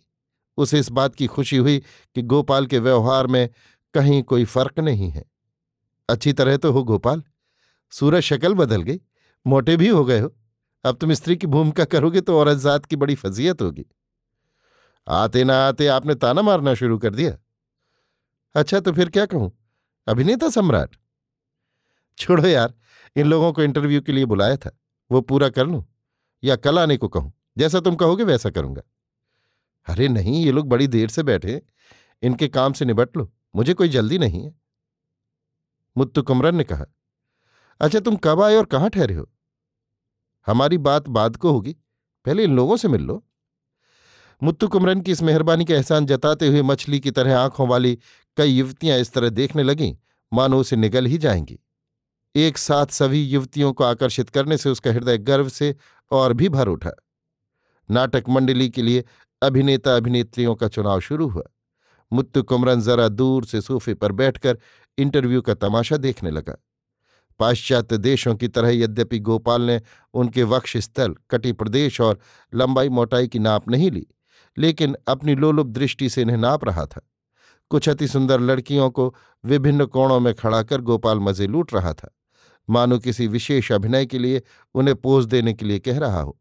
उसे 0.57 0.79
इस 0.79 0.89
बात 0.91 1.15
की 1.15 1.27
खुशी 1.27 1.57
हुई 1.57 1.79
कि 2.15 2.22
गोपाल 2.22 2.65
के 2.65 2.79
व्यवहार 2.79 3.27
में 3.27 3.50
कहीं 3.93 4.24
कोई 4.24 4.45
फ़र्क 4.45 4.79
नहीं 4.79 5.10
है। 5.10 5.25
अच्छी 6.10 6.33
तरह 6.33 6.57
तो 6.57 6.72
हो 6.72 6.83
गोपाल, 6.83 7.24
सूरज 7.91 8.24
शक्ल 8.24 8.53
बदल 8.53 8.81
गई। 8.81 9.01
मोटे 9.48 9.77
भी 9.77 9.88
हो 9.88 10.05
गए 10.05 10.19
हो। 10.19 10.33
अब 10.86 10.95
तुम 10.95 11.13
स्त्री 11.13 11.36
की 11.36 11.48
भूमिका 11.48 11.86
करोगे 11.86 12.22
तो 12.22 12.39
औरत 12.39 12.57
जात 12.57 12.86
की 12.86 12.95
बड़ी 12.95 13.15
फजीयत 13.15 13.62
होगी। 13.62 13.86
आते 15.07 15.43
ना 15.43 15.67
आते 15.67 15.88
आपने 15.88 16.15
ताना 16.15 16.41
मारना 16.41 16.74
शुरू 16.74 16.98
कर 16.98 17.15
दिया। 17.15 17.38
अच्छा 18.55 18.79
तो 18.79 18.91
फिर 18.91 19.10
क्या 19.10 19.25
कहूँ? 19.25 19.51
अभिनेता 20.07 20.50
सम्राट। 20.50 20.95
छोड़ो 22.17 22.48
यार, 22.48 22.74
इन 23.15 23.27
लोगों 23.27 23.53
को 23.53 23.63
इंटरव्यू 23.63 24.01
के 24.01 24.12
लिए 24.12 24.25
बुलाया 24.25 24.57
था। 24.57 24.72
वो 25.12 25.22
पूरा 25.22 25.50
कर 25.50 25.67
लूँ 25.67 25.86
या 26.43 26.55
कल 26.55 26.79
आने 26.79 26.98
को 26.98 27.07
कहूँ? 27.07 27.33
जैसा 27.57 27.79
तुम 27.79 27.95
कहोगे 27.95 28.24
वैसा 28.24 28.50
करूँगा। 28.50 28.81
अरे 29.88 30.07
नहीं, 30.07 30.45
ये 30.45 30.51
लोग 30.51 30.69
बड़ी 30.69 30.88
देर 30.88 31.10
से 31.10 31.24
बैठे 31.24 31.62
इनके 32.24 32.48
काम 32.48 32.74
से 32.74 32.86
निबट 32.86 33.17
लो। 33.17 33.33
मुझे 33.55 33.74
कोई 33.74 33.89
जल्दी 33.89 34.17
नहीं 34.17 34.45
है। 34.45 34.55
मुत्तु 35.98 36.24
कुमरन 36.24 36.55
ने 36.55 36.63
कहा 36.63 36.86
अच्छा 37.79 38.00
तुम 38.00 38.15
कब 38.15 38.41
आए 38.41 38.55
और 38.55 38.65
कहाँ 38.65 38.89
ठहरे 38.89 39.13
हो? 39.13 39.29
हमारी 40.48 40.77
बात 40.77 41.10
बाद 41.10 41.36
को 41.36 41.51
होगी। 41.51 41.75
पहले 42.25 42.43
इन 42.43 42.55
लोगों 42.55 42.77
से 42.77 42.88
मिल 42.88 43.01
लो। 43.01 43.25
मुत्तु 44.43 44.67
कुमरन 44.67 45.01
की 45.01 45.12
इस 45.12 45.22
मेहरबानी 45.22 45.65
का 45.65 45.74
एहसान 45.74 46.05
जताते 46.05 46.48
हुए 46.48 46.62
मछली 46.62 47.00
की 47.00 47.12
तरह 47.12 47.39
आँखों 47.39 47.67
वाली 47.67 48.00
कई 48.38 48.50
युवतियाँ 48.50 49.00
इस 49.00 49.13
तरह 49.13 49.29
देखने 49.29 49.63
लगीं। 49.63 49.95
मानो 50.33 50.60
उसे 50.60 50.75
निगल 50.75 51.05
ही 51.05 51.17
जाएँगी। 51.17 51.60
एक 52.36 52.57
साथ 52.57 52.86
सभी 52.86 53.24
युवतियों 53.24 53.74
को 53.74 53.83
आकर्षित 53.83 54.29
करने 54.29 54.57
से 54.57 54.69
उसका 54.69 54.91
हृदय 54.91 55.17
गर्व 55.17 55.50
से 55.50 55.75
और 56.12 56.33
भी 56.33 56.50
भर 56.50 56.67
उठा। 56.67 56.91
नाटक 57.94 58.30
मंडली 58.30 58.70
के 58.70 58.82
लिए 58.82 59.04
अभिनेता 59.42 59.96
अभिनेत्रियों 59.96 60.56
का 60.56 60.68
चुनाव 60.68 61.00
शुरू 61.00 61.28
हुआ। 61.28 61.44
मुत्तु 62.12 62.44
कुमरन 62.44 62.82
जरा 62.82 63.08
दूर 63.08 63.46
से 63.46 63.62
सोफे 63.62 63.94
पर 63.94 64.12
बैठकर 64.12 64.58
इंटरव्यू 64.98 65.42
का 65.42 65.54
तमाशा 65.54 65.98
देखने 65.98 66.32
लगा। 66.32 66.56
पाश्चात्य 67.40 67.98
देशों 67.98 68.36
की 68.36 68.48
तरह 68.48 68.70
यद्यपि 68.70 69.20
गोपाल 69.20 69.62
ने 69.62 69.82
उनके 70.14 70.44
वक्ष 70.44 70.78
स्थल, 70.78 71.16
कटी 71.30 71.52
प्रदेश 71.52 72.02
और 72.02 72.20
लंबाई 72.54 72.90
मोटाई 72.90 73.28
की 73.28 73.40
नाप 73.40 73.70
नहीं 73.70 73.92
ली, 73.92 74.06
लेकिन 74.58 74.96
अपनी 75.08 75.36
लोलुप 75.36 75.68
दृष्टि 75.68 76.10
से 76.10 76.22
इन्हें 76.22 76.38
नाप 76.38 76.66
रहा 76.66 76.86
था। 76.86 77.02
कुछ 77.70 77.90
अति 77.90 78.08
सुंदर 78.08 78.40
लड़कियों 78.40 78.90
को 78.90 79.14
विभिन्न 79.44 79.86
कोणों 79.86 80.20
में 80.20 80.34
खड़ा 80.34 80.64
कर 80.64 80.82
गोपाल 80.82 81.20
मज़े 81.20 81.48
लूट 81.48 81.74
रहा 81.74 81.94
था। 81.94 82.10
मानो 82.70 83.00
किसी 83.00 83.28
विशेष 83.28 83.72
अभिनय 83.72 84.06
के 84.06 84.20
लिए 84.20 84.42
उन्हें 84.76 84.96
पोज 84.96 85.26
देने 85.26 85.54
के 85.54 85.66
लिए 85.66 85.80
कह 85.80 86.00
रहा 86.00 86.22
हो। 86.22 86.40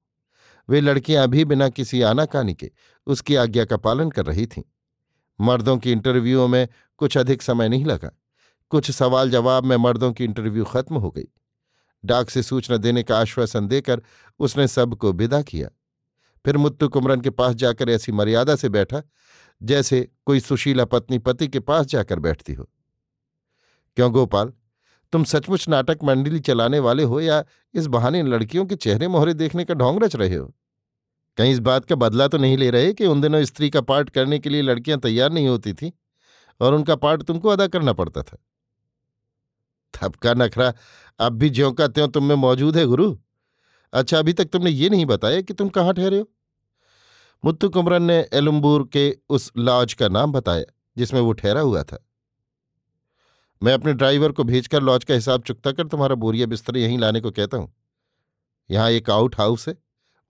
वे 0.69 0.81
लड़कियाँ 0.81 1.25
अभी 1.25 1.45
बिना 1.45 1.69
किसी 1.69 2.03
आनाकानी 2.03 2.55
के 2.55 2.71
उसकी 3.07 3.35
आज्ञा 3.35 3.65
का 3.65 3.77
पालन 3.77 4.11
कर 4.11 4.27
रही 4.27 4.47
थीं। 4.47 4.63
मर्दों 5.41 5.79
की 5.79 5.93
इंटरव्यूओं 5.93 6.49
में 6.49 6.69
कुछ 6.97 7.19
अधिक 7.19 7.43
समय 7.43 7.69
नहीं 7.69 7.85
लगा। 7.85 8.11
कुछ 8.71 8.91
सवाल 8.91 9.31
जवाब 9.31 9.65
में 9.65 9.77
मर्दों 9.77 10.13
की 10.13 10.25
इंटरव्यू 10.25 10.65
खत्म 10.65 10.97
हो 10.97 11.11
गई। 11.11 11.29
डाक 12.05 12.31
से 12.31 12.43
सूचना 12.43 12.77
देने 12.77 13.03
का 13.03 13.19
आश्वासन 13.19 13.69
देकर 13.69 14.03
उसने 14.39 14.69
सबको 14.69 15.13
विदा 15.13 15.43
किया। 15.43 15.69
फिर 16.45 16.57
मुत्तु 16.57 16.89
कुमरन 16.89 17.21
के 17.21 17.31
पास 17.31 17.55
जाकर 17.55 17.89
ऐसी 17.89 18.13
मर्यादा 18.13 18.57
से 18.57 18.69
बैठा, 18.69 19.03
जैसे 19.63 20.11
कोई 20.27 20.41
सुशीला 20.41 20.85
पत्नी 20.85 21.19
पति 21.19 21.49
के 21.49 21.61
पास 21.61 21.87
जाकर 21.87 22.19
बैठती 22.19 22.53
हो। 22.53 22.69
क्यों 23.97 24.13
गोपाल? 24.13 24.53
तुम 25.13 25.25
सचमुच 25.25 25.69
नाटक 25.69 25.99
मंडली 26.05 26.41
चलाने 26.41 26.79
वाले 26.79 27.03
हो 27.03 27.21
या 27.21 27.45
इस 27.75 27.87
बहाने 27.87 28.23
लड़कियों 28.23 28.67
के 28.67 28.77
चेहरे 28.77 29.09
मोहरे 29.09 29.35
देखने 29.35 29.65
का 29.65 29.75
ढोंग 29.75 30.03
रच 30.05 30.17
रहे 30.17 30.35
हो? 30.35 30.55
कहीं 31.37 31.53
इस 31.53 31.59
बात 31.59 31.85
का 31.85 31.95
बदला 31.95 32.29
तो 32.29 32.39
नहीं 32.39 32.57
ले 32.57 32.71
रहे 32.71 32.93
कि 32.93 33.07
उन 33.07 33.21
दिनों 33.21 33.45
स्त्री 33.45 33.71
का 33.71 33.81
पार्ट 33.81 34.11
करने 34.11 34.39
के 34.39 34.51
लिए 34.51 34.63
लड़कियाँ 34.63 35.01
तैयार 35.01 35.33
नहीं 35.33 35.49
होती 35.49 35.73
थी 35.73 35.93
और 36.61 36.75
उनका 36.75 36.97
पार्ट 36.97 37.23
तुमको 37.23 37.49
अदा 37.49 37.67
करना 37.67 37.93
पड़ता 37.93 38.23
था। 38.23 38.39
थपका 39.95 40.35
नखरा, 40.35 40.75
अब 41.21 41.33
भी 41.33 41.51
ज्यों 41.51 41.73
का 41.73 41.89
त्यों 41.89 42.09
तुम 42.09 42.25
में 42.25 42.35
मौजूद 42.35 42.77
है 42.77 42.87
गुरु। 42.87 43.17
अच्छा 43.93 44.19
अभी 44.19 44.33
तक 44.33 44.45
तुमने 44.45 44.71
ये 44.71 44.89
नहीं 44.89 45.07
बताया 45.07 45.41
कि 45.41 45.55
तुम 45.55 45.69
कहाँ 45.69 45.95
ठहरे 45.95 46.19
हो? 46.19 46.29
मुत्तु 47.45 47.69
कुमरन 47.69 48.03
ने 48.03 48.29
एलुम्बूर 48.33 48.91
के 48.93 49.17
उस 49.29 49.53
लॉज 49.57 49.95
का 49.95 50.09
नाम 50.09 50.33
बताया, 50.33 50.65
जिसमें 50.97 51.21
वो 51.21 51.33
ठहरा 51.33 51.61
हुआ 51.61 51.83
था। 51.83 52.07
मैं 53.63 53.73
अपने 53.75 53.93
ड्राइवर 53.93 54.33
को 54.33 54.45
भेजकर 54.45 54.83
लॉज 54.83 55.05
का 55.05 55.15
हिसाब 55.15 55.43
चुकता 55.43 55.73
कर 55.73 55.87
तुम्हारा 55.89 56.15
बोरिया 56.15 56.47
बिस्तर 56.47 56.77
यहीं 56.77 56.99
लाने 56.99 57.21
को 57.21 57.31
कहता 57.31 57.57
हूँ। 57.57 57.73
यहाँ 58.71 58.91
एक 58.91 59.11
आउट 59.11 59.37
हाउस 59.39 59.69
है, 59.69 59.77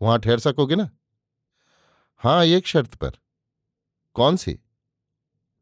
वहाँ 0.01 0.19
ठहर 0.19 0.39
सकोगे 0.39 0.77
ना? 0.77 0.89
हाँ 2.23 2.45
एक 2.47 2.67
शर्त 2.67 2.95
पर। 2.95 3.11
कौन 4.17 4.37
सी? 4.37 4.59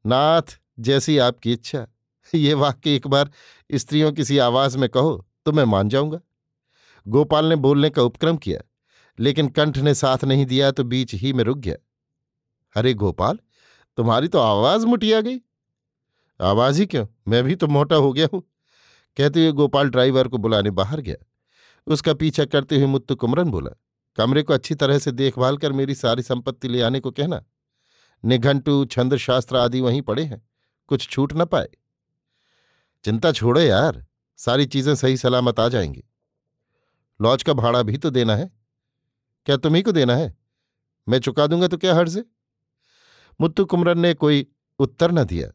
नाथ, 0.05 0.59
जैसी 0.81 1.17
आपकी 1.19 1.53
इच्छा। 1.53 1.87
ये 2.33 2.55
वाक्य 2.55 2.95
एक 2.95 3.07
बार 3.07 3.31
स्त्रियों 3.71 4.11
किसी 4.13 4.39
आवाज़ 4.39 4.77
में 4.79 4.89
कहो 4.89 5.25
तो 5.47 5.53
मैं 5.53 5.65
मान 5.65 5.89
जाऊँगा। 5.89 6.21
गोपाल 7.07 7.47
ने 7.47 7.57
बोलने 7.59 7.91
का 7.91 8.03
उपक्रम 8.03 8.37
किया, 8.37 8.61
लेकिन 9.19 9.49
कंठ 9.51 9.79
ने 9.79 9.95
साथ 9.95 10.25
नहीं 10.25 10.47
दिया 10.47 10.71
तो 10.71 10.85
बीच 10.85 11.15
ही 11.15 11.33
में 11.33 11.45
रुक 11.45 11.59
गया। 11.59 11.77
अरे 12.77 12.95
गोपाल, 12.95 13.39
तुम्हारी 13.99 14.29
तो 14.29 14.39
आवाज़ 14.39 14.87
मुटिया 14.87 15.21
गई। 15.21 15.39
आवाज़ 16.41 16.81
ही 16.81 16.87
क्यों? 16.87 17.07
मैं 17.29 17.43
भी 17.45 17.55
तो 17.55 17.67
मोटा 17.69 17.97
हो 17.97 18.13
गया 18.13 18.29
हूँ। 18.33 18.43
कहते 19.17 19.41
हुए 19.41 19.53
गोपाल 19.53 19.89
ड्राइवर 19.89 20.29
को 20.29 20.39
बुलाने 20.39 20.71
बाहर 20.71 21.01
गया। 21.01 21.17
उसका 21.87 22.15
पीछा 22.15 22.45
करते 22.45 22.77
हुए 22.77 22.87
मुत्तु 22.87 23.17
कुमरन 23.17 23.51
बोला, 23.51 23.71
कमरे 24.17 24.43
को 24.43 24.55
अच्छी 24.55 24.75
तरह 24.75 24.99
से 24.99 25.13
देखभाल 25.13 25.57
कर 25.57 25.73
मेरी 25.73 25.95
सारी 25.95 26.23
संपत्ति 26.23 26.69
ले 26.69 26.83
आने 26.83 27.01
को 27.01 27.11
कहना। 27.11 27.43
निघंटू 28.25 28.85
छंद 28.85 29.17
शास्त्र 29.17 29.57
आदि 29.57 29.81
वहीं 29.81 30.03
पड़े 30.03 30.25
हैं। 30.25 30.43
कुछ 30.89 31.09
छूट 31.09 31.33
न 31.33 31.45
पाए। 31.45 31.69
चिंता 33.05 33.33
छोड़ो 33.33 33.61
यार, 33.61 34.07
सारी 34.39 34.67
चीज़ें 34.67 34.95
सही 34.95 35.17
सलामत 35.17 35.61
आ 35.61 35.69
जाएँगी। 35.69 36.05
लॉज 37.21 37.43
का 37.43 37.53
भाड़ा 37.53 37.83
भी 37.83 37.97
तो 37.97 38.11
देना 38.11 38.37
है। 38.37 38.51
क्या 39.47 39.57
तुम्ही 39.57 39.83
को 39.83 39.93
देना 39.93 40.17
है? 40.17 40.35
मैं 41.09 41.19
चुका 41.19 41.47
दूँगा 41.47 41.69
तो 41.69 41.77
क्या 41.77 41.95
हर्ज 41.95 42.25
मुत्तु 43.41 43.65
कुमरन 43.65 43.99
ने 43.99 44.15
कोई 44.15 44.47
उत्तर 44.79 45.13
न 45.13 45.25
दिया। 45.25 45.51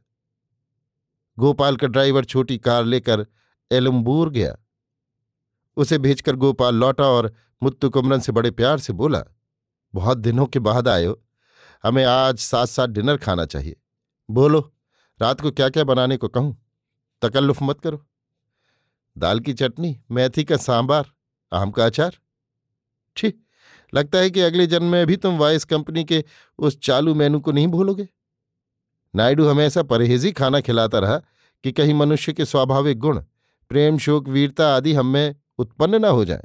गोपाल 1.38 1.75
का 1.75 1.88
ड्राइवर 1.88 2.25
छोटी 2.25 2.58
कार 2.58 2.84
लेकर 2.86 3.25
एलम्बूर 3.72 4.30
गया। 4.30 4.56
उसे 5.77 5.98
भेजकर 5.98 6.36
गोपाल 6.36 6.75
लौटा 6.75 7.04
और 7.04 7.34
मुत्तु 7.62 7.89
कुमरन 7.89 8.20
से 8.20 8.32
बड़े 8.32 8.51
प्यार 8.51 8.80
से 8.80 8.94
बोला, 8.94 9.24
बहुत 9.94 10.18
दिनों 10.18 10.46
के 10.46 10.60
बाद 10.60 10.88
आयो 10.88 11.22
हमें 11.84 12.04
आज 12.06 12.38
साथ 12.38 12.65
साथ 12.65 12.88
डिनर 12.88 13.18
खाना 13.18 13.46
चाहिए। 13.46 13.75
बोलो, 14.30 14.60
रात 15.20 15.42
को 15.42 15.51
क्या 15.51 15.70
क्या 15.70 15.84
बनाने 15.84 16.18
को 16.18 16.27
कहूँ? 16.27 16.56
तकल्लुफ 17.22 17.62
मत 17.62 17.80
करो। 17.80 18.06
दाल 19.15 19.39
की 19.39 19.54
चटनी, 19.54 19.98
मेथी 20.12 20.44
का 20.44 20.58
सांबार, 20.58 21.12
आम 21.51 21.72
का 21.72 21.86
अचार। 21.86 22.18
ठीक 23.18 23.44
लगता 23.94 24.18
है 24.18 24.30
कि 24.30 24.42
अगले 24.42 24.68
जन्म 24.68 24.92
में 24.92 25.06
भी 25.08 25.15
तुम 25.18 25.38
वाइस 25.38 25.65
कंपनी 25.65 26.04
के 26.04 26.24
उस 26.60 26.80
चालू 26.80 27.13
मेनू 27.15 27.39
को 27.39 27.51
नहीं 27.51 27.68
भूलोगे। 27.68 28.08
नायडू 29.15 29.48
हमेशा 29.48 29.84
परहेजी 29.84 30.31
खाना 30.31 30.60
खिलाता 30.60 31.00
रहा 31.00 31.17
कि 31.63 31.72
कहीं 31.72 31.93
मनुष्य 31.93 32.34
के 32.34 32.45
स्वाभाविक 32.45 33.00
गुण, 33.00 33.24
प्रेम, 33.69 33.98
शोक, 33.98 34.27
वीरता 34.27 34.75
आदि 34.75 34.93
हम 34.93 35.36
उत्पन्न 35.57 35.95
न 35.95 36.05
हो 36.05 36.25
जाए। 36.25 36.43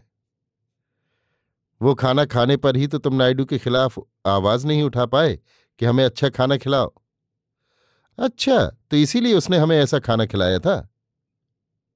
वो 1.82 1.94
खाना 1.94 2.24
खाने 2.24 2.56
पर 2.56 2.76
ही 2.76 2.86
तो 2.86 2.98
तुम 2.98 3.14
नायडू 3.14 3.44
के 3.44 3.58
खिलाफ 3.58 3.98
आवाज़ 4.26 4.66
नहीं 4.66 4.82
उठा 4.82 5.06
पाए 5.06 5.38
कि 5.78 5.86
हमें 5.86 6.04
अच्छा 6.04 6.28
खाना 6.28 6.56
खिलाओ। 6.56 6.92
अच्छा 8.18 8.66
तो 8.90 8.96
इसीलिए 8.96 9.34
उसने 9.34 9.58
हमें 9.58 9.78
ऐसा 9.78 9.98
खाना 9.98 10.26
खिलाया 10.26 10.58
था। 10.58 10.94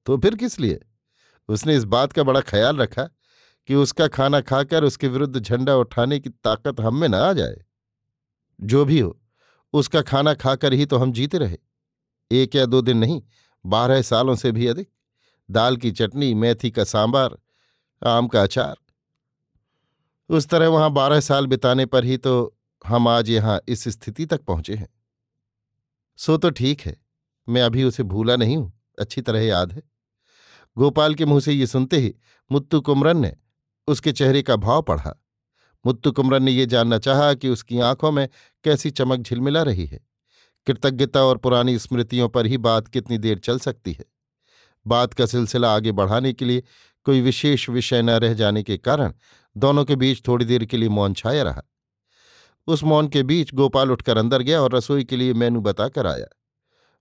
तो 0.07 0.19
फिर 0.19 0.35
किस 0.35 0.61
लिए? 0.61 0.81
उसने 1.49 1.77
इस 1.77 1.85
बात 1.85 2.13
का 2.13 2.23
बड़ा 2.23 2.41
ख्याल 2.41 2.77
रखा 2.77 3.03
कि 3.67 3.75
उसका 3.75 4.09
खाना 4.09 4.41
खाकर 4.41 4.85
उसके 4.85 5.09
विरुद्ध 5.09 5.41
झंडा 5.41 5.77
उठाने 5.77 6.21
की 6.21 6.31
ताकत 6.31 6.81
हम 6.81 6.97
में 6.97 7.09
न 7.09 7.15
आ 7.15 7.33
जाए। 7.33 7.57
जो 8.61 8.85
भी 8.85 9.01
हो। 9.01 9.21
उसका 9.75 10.03
खाना 10.03 10.35
खाकर 10.35 10.73
ही 10.73 10.87
तो 10.87 10.99
हम 10.99 11.13
जीते 11.13 11.39
रहे। 11.39 11.57
एक 12.31 12.55
या 12.57 12.67
दो 12.67 12.81
दिन 12.83 12.97
नहीं, 12.97 13.23
बारह 13.65 14.03
सालों 14.03 14.35
से 14.35 14.53
भी 14.53 14.67
अधिक। 14.67 14.89
दाल 15.49 15.77
की 15.77 15.91
चटनी, 15.93 16.33
मेथी 16.35 16.71
का 16.71 16.85
सांबार, 16.85 17.39
आम 18.03 18.29
का 18.29 18.43
अचार। 18.43 18.77
उस 20.31 20.49
तरह 20.49 20.69
वहाँ 20.69 20.91
बारह 20.93 21.21
साल 21.21 21.47
बिताने 21.47 21.87
पर 21.87 22.05
ही 22.05 22.17
तो 22.17 22.57
हम 22.85 23.09
आज 23.09 23.31
यहाँ 23.31 23.61
इस 23.69 23.89
स्थिति 23.89 24.27
तक 24.27 24.45
पहुँचे 24.45 24.75
हैं। 24.75 24.89
सो 26.19 26.37
तो 26.37 26.51
ठीक 26.51 26.81
है, 26.81 26.97
मैं 27.49 27.63
अभी 27.63 27.85
उसे 27.85 28.03
भूला 28.03 28.37
नहीं 28.37 28.57
हूँ, 28.57 28.73
अच्छी 28.99 29.21
तरह 29.21 29.41
याद 29.41 29.73
है। 29.73 29.83
गोपाल 30.77 31.15
के 31.15 31.25
मुँह 31.25 31.41
से 31.41 31.53
ये 31.53 31.67
सुनते 31.67 31.97
ही 31.97 32.15
मुत्तु 32.51 32.81
कुमरन 32.81 33.19
ने 33.19 33.33
उसके 33.89 34.13
चेहरे 34.13 34.43
का 34.43 34.57
भाव 34.57 34.83
पढ़ा। 34.83 35.15
मुत्तु 35.87 36.13
कुमरन 36.13 36.43
ने 36.43 36.51
ये 36.51 36.67
जानना 36.67 36.99
चाहा 36.99 37.35
कि 37.35 37.49
उसकी 37.49 37.81
आँखों 37.81 38.13
में 38.13 38.29
कैसी 38.65 38.91
चमक 38.91 39.19
झिलमिला 39.19 39.63
रही 39.63 39.87
है। 39.87 40.01
कृतज्ञता 40.67 41.23
और 41.23 41.39
पुरानी 41.39 41.79
स्मृतियों 41.79 42.29
पर 42.29 42.47
ही 42.47 42.59
बात 42.59 42.89
कितनी 42.89 43.19
देर 43.19 43.39
चल 43.39 43.59
सकती 43.59 43.93
है। 43.93 44.05
बात 44.87 45.15
का 45.15 45.27
सिलसिला 45.27 45.75
आगे 45.75 45.93
बढ़ाने 45.93 46.33
के 46.33 46.45
लिए 46.45 46.63
कोई 47.05 47.21
विशेष 47.21 47.69
विषय 47.69 48.03
न 48.03 48.11
रह 48.11 48.35
जाने 48.35 48.63
के 48.63 48.77
कारण 48.79 49.13
दोनों 49.57 49.85
के 49.85 49.97
बीच 49.97 50.29
थोड़ी 50.29 50.45
देर 50.45 50.65
के 50.65 50.77
लिए 50.77 50.89
मौन 50.89 51.15
छाया 51.15 51.43
रहा। 51.43 51.63
उस 52.67 52.85
मौन 52.85 53.09
के 53.09 53.23
बीच 53.23 53.55
गोपाल 53.55 53.91
उठकर 53.91 54.17
अंदर 54.17 54.43
गया 54.43 54.61
और 54.61 54.75
रसोई 54.75 55.05
के 55.05 55.17
लिए 55.17 55.35
मेनू 55.35 55.61
बताकर 55.61 56.07
आया। 56.07 56.27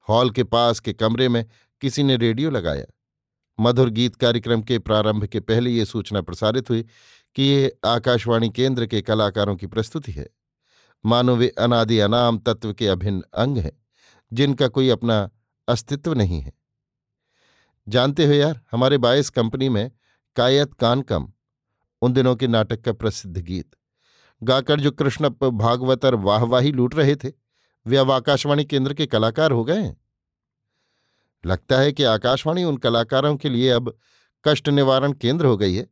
हॉल 0.09 0.29
के 0.29 0.43
पास 0.43 0.79
के 0.79 0.93
कमरे 0.93 1.29
में 1.29 1.45
किसी 1.81 2.03
ने 2.03 2.17
रेडियो 2.17 2.49
लगाया। 2.49 2.85
मधुर 3.59 3.89
गीत 3.89 4.15
कार्यक्रम 4.15 4.61
के 4.61 4.79
प्रारंभ 4.79 5.25
के 5.25 5.39
पहले 5.39 5.69
ये 5.69 5.85
सूचना 5.85 6.21
प्रसारित 6.21 6.69
हुई 6.69 6.85
कि 7.35 7.43
ये 7.43 7.77
आकाशवाणी 7.85 8.49
केंद्र 8.49 8.85
के 8.85 9.01
कलाकारों 9.01 9.55
की 9.55 9.67
प्रस्तुति 9.67 10.11
है। 10.11 10.29
मानो 11.05 11.35
वे 11.35 11.47
अनादि 11.47 11.99
अनाम 11.99 12.37
तत्व 12.37 12.73
के 12.73 12.87
अभिन्न 12.87 13.23
अंग 13.33 13.57
हैं, 13.57 13.71
जिनका 14.33 14.67
कोई 14.67 14.89
अपना 14.89 15.29
अस्तित्व 15.67 16.13
नहीं 16.13 16.41
है। 16.41 16.53
जानते 17.87 18.25
हो 18.25 18.33
यार, 18.33 18.61
हमारे 18.71 18.97
बायस 18.97 19.29
कंपनी 19.29 19.69
में 19.69 19.91
कायत 20.35 20.73
कानकम, 20.73 21.31
उन 22.01 22.13
दिनों 22.13 22.35
के 22.35 22.47
नाटक 22.47 22.81
का 22.81 22.93
प्रसिद्ध 22.93 23.37
गीत। 23.37 23.71
गाकर 24.43 24.79
जो 24.79 24.91
कृष्ण 24.91 25.29
भागवतर 25.29 26.15
वाहवाही 26.15 26.71
लूट 26.71 26.95
रहे 26.95 27.15
थे, 27.15 27.31
वे 27.87 27.97
अब 27.97 28.11
आकाशवाणी 28.11 28.65
केंद्र 28.65 28.93
के 28.93 29.05
कलाकार 29.05 29.51
हो 29.51 29.63
गए 29.63 29.81
हैं। 29.81 30.02
लगता 31.45 31.77
है 31.77 31.91
कि 31.91 32.03
आकाशवाणी 32.03 32.63
उन 32.63 32.77
कलाकारों 32.77 33.37
के 33.37 33.49
लिए 33.49 33.69
अब 33.69 33.97
कष्ट 34.47 34.69
निवारण 34.69 35.13
केंद्र 35.13 35.45
हो 35.45 35.57
गई 35.57 35.75
है, 35.75 35.87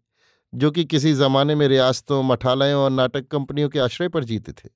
जो 0.55 0.72
कि 0.72 0.86
किसी 0.86 1.13
जमाने 1.13 1.55
में 1.55 1.67
रियासतों, 1.67 2.24
मठालयों 2.24 2.84
और 2.84 2.89
नाटक 2.89 3.27
कंपनियों 3.27 3.70
के 3.70 3.79
आश्रय 3.79 4.10
पर 4.10 4.24
जीते 4.24 4.51
थे। 4.51 4.70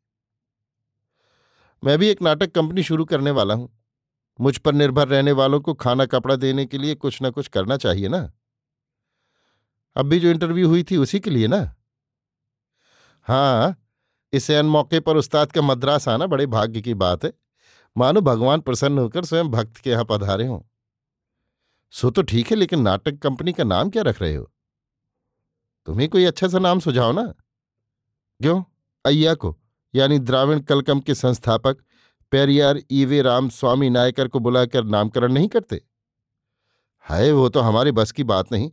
मैं 1.83 1.97
भी 1.97 2.07
एक 2.07 2.21
नाटक 2.21 2.51
कंपनी 2.51 2.83
शुरू 2.83 3.05
करने 3.05 3.31
वाला 3.31 3.53
हूँ। 3.53 3.77
मुझ 4.41 4.57
पर 4.57 4.73
निर्भर 4.73 5.07
रहने 5.07 5.31
वालों 5.31 5.61
को 5.61 5.73
खाना 5.73 6.05
कपड़ा 6.05 6.35
देने 6.35 6.65
के 6.65 6.77
लिए 6.77 6.95
कुछ 6.95 7.21
ना 7.21 7.29
कुछ 7.29 7.47
करना 7.47 7.77
चाहिए 7.77 8.07
ना? 8.07 8.31
अब 9.95 10.05
भी 10.05 10.19
जो 10.19 10.29
इंटरव्यू 10.29 10.67
हुई 10.67 10.83
थी 10.83 10.97
उसी 10.97 11.19
के 11.19 11.29
लिए 11.29 11.47
ना? 11.47 11.75
हाँ 13.21 13.81
इसे 14.33 14.55
अन 14.55 14.65
मौके 14.65 14.99
पर 14.99 15.17
उस्ताद 15.17 15.51
का 15.51 15.61
मद्रास 15.61 16.07
आना 16.07 16.27
बड़े 16.27 16.45
भाग्य 16.45 16.81
की 16.81 16.93
बात 16.93 17.25
है। 17.25 17.33
मानो 17.97 18.21
भगवान 18.21 18.61
प्रसन्न 18.61 18.97
होकर 18.97 19.25
स्वयं 19.25 19.47
भक्त 19.47 19.77
के 19.77 19.89
यहाँ 19.89 20.05
पधारे 20.09 20.47
हों। 20.47 20.61
सो 21.91 22.09
तो 22.09 22.21
ठीक 22.21 22.47
है, 22.47 22.55
लेकिन 22.57 22.81
नाटक 22.81 23.19
कंपनी 23.19 23.53
का 23.53 23.63
नाम 23.63 23.89
क्या 23.89 24.03
रख 24.03 24.21
रहे 24.21 24.35
हो? 24.35 24.51
तुम्हें 25.85 26.09
कोई 26.09 26.25
अच्छा 26.25 26.47
सा 26.47 26.59
नाम 26.59 26.79
सुझाओ 26.79 27.11
ना। 27.11 27.23
क्यों? 28.41 28.63
अय्या 29.05 29.33
को, 29.33 29.57
यानी 29.95 30.19
द्राविण 30.19 30.59
कलकम 30.59 30.99
के 30.99 31.15
संस्थापक 31.15 31.77
पेरियार 32.31 32.79
ईवे 32.91 33.21
राम 33.21 33.49
स्वामी 33.49 33.89
नायकर 33.89 34.27
को 34.27 34.39
बुलाकर 34.39 34.83
नामकरण 34.83 35.33
नहीं 35.33 35.47
करते? 35.47 35.81
हाय, 36.99 37.31
वो 37.31 37.49
तो 37.49 37.59
हमारे 37.59 37.91
बस 37.91 38.11
की 38.11 38.23
बात 38.23 38.51
नहीं। 38.51 38.71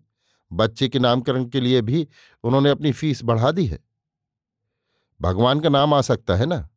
बच्चे 0.52 0.88
के 0.88 0.98
नामकरण 0.98 1.44
के 1.44 1.60
लिए 1.60 1.82
भी 1.82 2.08
उन्होंने 2.44 2.70
अपनी 2.70 2.92
फ़ीस 2.92 3.24
बढ़ा 3.24 3.50
दी 3.50 3.66
है। 3.66 3.78
भगवान 5.20 5.60
का 5.60 5.68
नाम 5.68 5.94
आ 5.94 6.00
सकता 6.00 6.36
है 6.36 6.46
ना? 6.46 6.68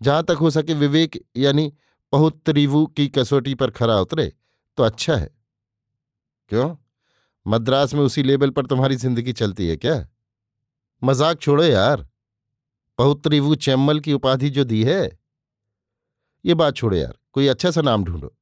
जहाँ 0.00 0.22
तक 0.22 0.36
हो 0.40 0.50
सके 0.50 0.74
विवेक 0.74 1.18
यानी 1.36 1.72
पहुत्रिवु 2.12 2.86
की 2.86 3.06
कसौटी 3.08 3.54
पर 3.54 3.70
खरा 3.70 3.98
उतरे 4.00 4.32
तो 4.78 4.82
अच्छा 4.82 5.16
है। 5.16 5.30
क्यों? 6.50 6.74
मद्रास 7.46 7.94
में 7.94 8.00
उसी 8.00 8.22
लेवल 8.22 8.50
पर 8.50 8.66
तुम्हारी 8.66 8.96
ज़िंदगी 8.96 9.32
चलती 9.32 9.68
है 9.68 9.76
क्या? 9.76 10.06
मज़ाक 11.02 11.40
छोड़ो 11.40 11.64
यार। 11.64 12.06
पहुत्रिवु 12.98 13.54
चैम्मल 13.56 14.00
की 14.00 14.12
उपाधि 14.12 14.50
जो 14.50 14.64
दी 14.64 14.82
है। 14.84 15.18
ये 16.44 16.54
बात 16.54 16.76
छोड़ो 16.76 16.96
यार, 16.96 17.14
कोई 17.32 17.46
अच्छा 17.48 17.70
सा 17.70 17.82
नाम 17.82 18.04
ढूंढो। 18.04 18.34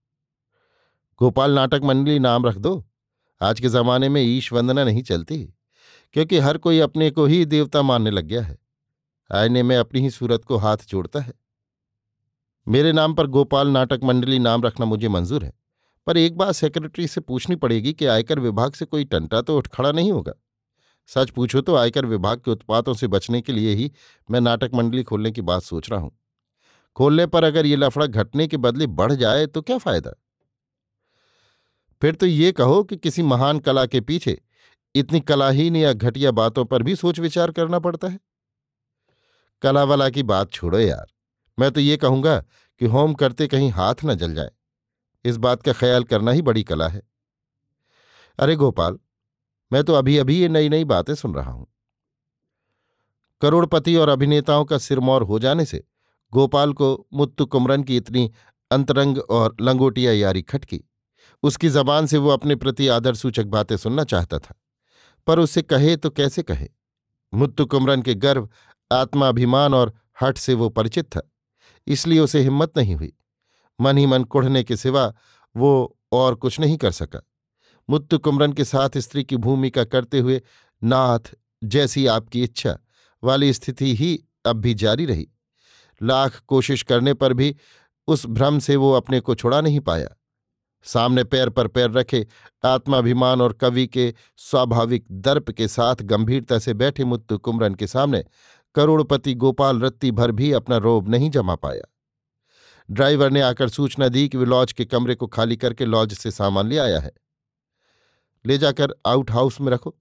गोपाल 1.21 1.53
नाटक 1.53 1.81
मंडली 1.85 2.19
नाम 2.19 2.47
रख 2.47 2.57
दो। 2.57 2.85
आज 3.41 3.61
के 3.61 3.69
जमाने 3.69 4.09
में 4.09 4.21
ईश 4.23 4.53
वंदना 4.53 4.85
नहीं 4.85 5.03
चलती, 5.03 5.39
क्योंकि 6.15 6.39
हर 6.39 6.59
कोई 6.59 6.79
अपने 6.81 7.11
को 7.11 7.27
ही 7.27 7.45
देवता 7.47 7.83
मानने 7.83 8.11
लग 8.11 8.25
गया 8.25 8.43
है। 8.43 8.59
आईने 9.31 9.63
में 9.63 9.77
अपनी 9.77 10.01
ही 10.01 10.11
सूरत 10.11 10.45
को 10.45 10.57
हाथ 10.57 10.87
जोड़ता 10.89 11.21
है। 11.21 11.33
मेरे 12.69 12.93
नाम 12.93 13.15
पर 13.15 13.27
गोपाल 13.27 13.69
नाटक 13.69 14.01
मंडली 14.05 14.39
नाम 14.39 14.65
रखना 14.65 14.87
मुझे 14.87 15.09
मंजूर 15.09 15.45
है। 15.45 15.53
पर 16.07 16.17
एक 16.17 16.37
बात 16.37 16.55
सेक्रेटरी 16.55 17.07
से 17.07 17.21
पूछनी 17.21 17.57
पड़ेगी 17.57 17.93
कि 17.93 18.07
आयकर 18.07 18.39
विभाग 18.39 18.73
से 18.73 18.85
कोई 18.85 19.05
टंटा 19.05 19.41
तो 19.43 19.57
उठ 19.59 19.67
खड़ा 19.67 19.93
नहीं 19.93 20.13
होगा। 20.13 20.33
सच 21.07 21.31
पूछो 21.31 21.61
तो 21.61 21.75
आयकर 21.77 22.07
विभाग 22.07 22.39
के 22.39 22.51
उत्पातों 22.51 22.95
से 22.95 23.07
बचने 23.07 23.41
के 23.41 23.53
लिए 23.53 23.75
ही 23.75 23.91
मैं 24.31 24.41
नाटक 24.41 24.71
मंडली 24.75 25.03
खोलने 25.03 25.31
की 25.31 25.43
बात 25.43 25.63
सोच 25.63 25.91
रहा 25.91 26.01
हूँ। 26.01 26.19
खोलने 26.97 27.27
पर 27.27 27.45
अगर 27.45 27.67
ये 27.67 27.77
लफड़ा 27.77 28.07
घटने 28.07 28.47
के 28.47 28.57
बदले 28.57 28.87
बढ़ 28.87 29.13
जाए 29.13 29.47
तो 29.47 29.63
क्या 29.63 29.79
फ़ायदा? 29.79 30.13
फिर 32.03 32.15
तो 32.15 32.27
ये 32.27 32.53
कहो 32.53 32.83
कि 32.85 32.97
किसी 32.97 33.23
महान 33.23 33.59
कला 33.59 33.87
के 33.87 34.01
पीछे 34.01 34.41
इतनी 34.95 35.21
कलाहीन 35.21 35.77
या 35.77 35.93
घटिया 35.93 36.31
बातों 36.31 36.65
पर 36.65 36.83
भी 36.83 36.97
सोच 36.97 37.19
विचार 37.19 37.51
करना 37.51 37.79
पड़ता 37.79 38.09
है। 38.09 38.21
कला 39.63 39.85
वाला 39.85 40.11
की 40.11 40.23
बात 40.23 40.53
छोड़ो 40.53 40.79
यार। 40.79 41.07
मैं 41.59 41.71
तो 41.71 41.81
ये 41.81 41.97
कहूँगा 41.97 42.39
कि 42.79 42.87
होम 42.87 43.15
करते 43.15 43.47
कहीं 43.47 43.71
हाथ 43.71 43.95
न 44.05 44.15
जल 44.15 44.35
जाए। 44.35 44.51
इस 45.25 45.37
बात 45.37 45.63
का 45.63 45.73
ख्याल 45.73 46.05
करना 46.05 46.31
ही 46.31 46.43
बड़ी 46.43 46.63
कला 46.63 46.89
है। 46.89 47.03
अरे 48.39 48.57
गोपाल, 48.57 48.99
मैं 49.73 49.85
तो 49.85 49.95
अभी 49.95 50.19
अभी 50.19 50.41
ये 50.41 50.49
नई 50.49 50.69
नई 50.69 50.85
बातें 50.85 51.15
सुन 51.15 51.35
रहा 51.35 51.51
हूँ। 51.51 51.67
करोड़पति 53.41 53.97
और 53.97 54.09
अभिनेताओं 54.09 54.65
का 54.65 54.79
सिरमौर 54.79 55.23
हो 55.23 55.39
जाने 55.39 55.65
से 55.65 55.85
गोपाल 56.33 56.73
को 56.73 57.07
मुत्तु 57.15 57.47
कुमरन 57.47 57.83
की 57.83 57.97
इतनी 57.97 58.33
अंतरंग 58.71 59.19
और 59.19 59.57
लंगोटिया 59.61 60.13
यारी 60.13 60.43
खटकी। 60.43 60.85
उसकी 61.43 61.69
जबान 61.69 62.07
से 62.07 62.19
वो 62.19 62.31
अपने 62.31 62.57
प्रति 62.57 62.89
आदर 62.89 63.15
सूचक 63.15 63.45
बातें 63.45 63.77
सुनना 63.77 64.05
चाहता 64.05 64.39
था। 64.39 64.55
पर 65.27 65.39
उसे 65.39 65.63
कहे 65.63 65.97
तो 65.97 66.11
कैसे 66.11 66.43
कहे? 66.43 66.69
मुत्तु 67.35 67.67
कुमरन 67.67 68.03
के 68.03 68.15
गर्व, 68.15 68.49
आत्माभिमान 68.93 69.75
और 69.75 69.95
हठ 70.23 70.39
से 70.39 70.55
वो 70.55 70.69
परिचित 70.69 71.05
था। 71.05 71.31
इसलिए 71.89 72.21
उसे 72.21 72.41
हिम्मत 72.41 72.73
नहीं 72.77 72.95
हुई। 72.95 73.13
मन 73.81 73.99
ही 73.99 74.07
मन 74.07 74.25
कुढ़ने 74.25 74.63
के 74.63 74.77
सिवा 74.77 75.15
वो 75.57 75.99
और 76.13 76.35
कुछ 76.35 76.61
नहीं 76.61 76.77
कर 76.77 76.91
सका। 76.91 77.21
मुत्तु 77.91 78.19
कुमरन 78.19 78.53
के 78.53 78.65
साथ 78.65 78.99
स्त्री 78.99 79.25
की 79.25 79.37
भूमिका 79.37 79.85
करते 79.85 80.19
हुए 80.19 80.43
नाथ 80.85 81.35
जैसी 81.65 82.07
आपकी 82.07 82.43
इच्छा 82.43 82.79
वाली 83.25 83.53
स्थिति 83.53 83.97
ही 83.97 84.25
अब 84.47 84.57
भी 84.57 84.75
जारी 84.75 85.05
रही। 85.05 85.29
लाख 86.03 86.41
कोशिश 86.41 86.83
करने 86.83 87.15
पर 87.15 87.33
भी 87.33 87.57
उस 88.09 88.27
भ्रम 88.27 88.59
से 88.59 88.77
वो 88.77 88.93
अपने 88.93 89.21
को 89.21 89.35
छुड़ा 89.35 89.61
नहीं 89.61 89.81
पाया। 89.81 90.09
सामने 90.83 91.25
पैर 91.25 91.49
पर 91.49 91.69
पैर 91.69 91.91
रखे 91.91 92.27
आत्माभिमान 92.65 93.41
और 93.41 93.53
कवि 93.53 93.87
के 93.87 94.15
स्वाभाविक 94.37 95.07
दर्प 95.11 95.51
के 95.51 95.69
साथ 95.69 95.97
गंभीरता 95.97 96.59
से 96.59 96.75
बैठे 96.75 97.05
मुत्तु 97.05 97.39
कुमरन 97.39 97.75
के 97.75 97.87
सामने 97.87 98.25
करोड़पति 98.75 99.35
गोपाल 99.35 99.81
रत्ती 99.81 100.11
भर 100.11 100.33
भी 100.33 100.53
अपना 100.53 100.77
रोब 100.77 101.09
नहीं 101.09 101.31
जमा 101.31 101.55
पाया। 101.55 101.83
ड्राइवर 102.91 103.31
ने 103.31 103.41
आकर 103.41 103.69
सूचना 103.69 104.09
दी 104.09 104.29
कि 104.29 104.39
वे 104.39 104.45
लॉज 104.45 104.73
के 104.73 104.85
कमरे 104.85 105.15
को 105.15 105.27
खाली 105.27 105.57
करके 105.57 105.85
लॉज 105.85 106.13
से 106.13 106.31
सामान 106.31 106.69
ले 106.69 106.79
आया 106.79 107.01
है। 107.01 107.13
ले 108.45 108.59
जाकर 108.59 108.95
आउट 109.07 109.31
हाउस 109.31 109.61
में 109.61 109.73
रखो। 109.73 109.95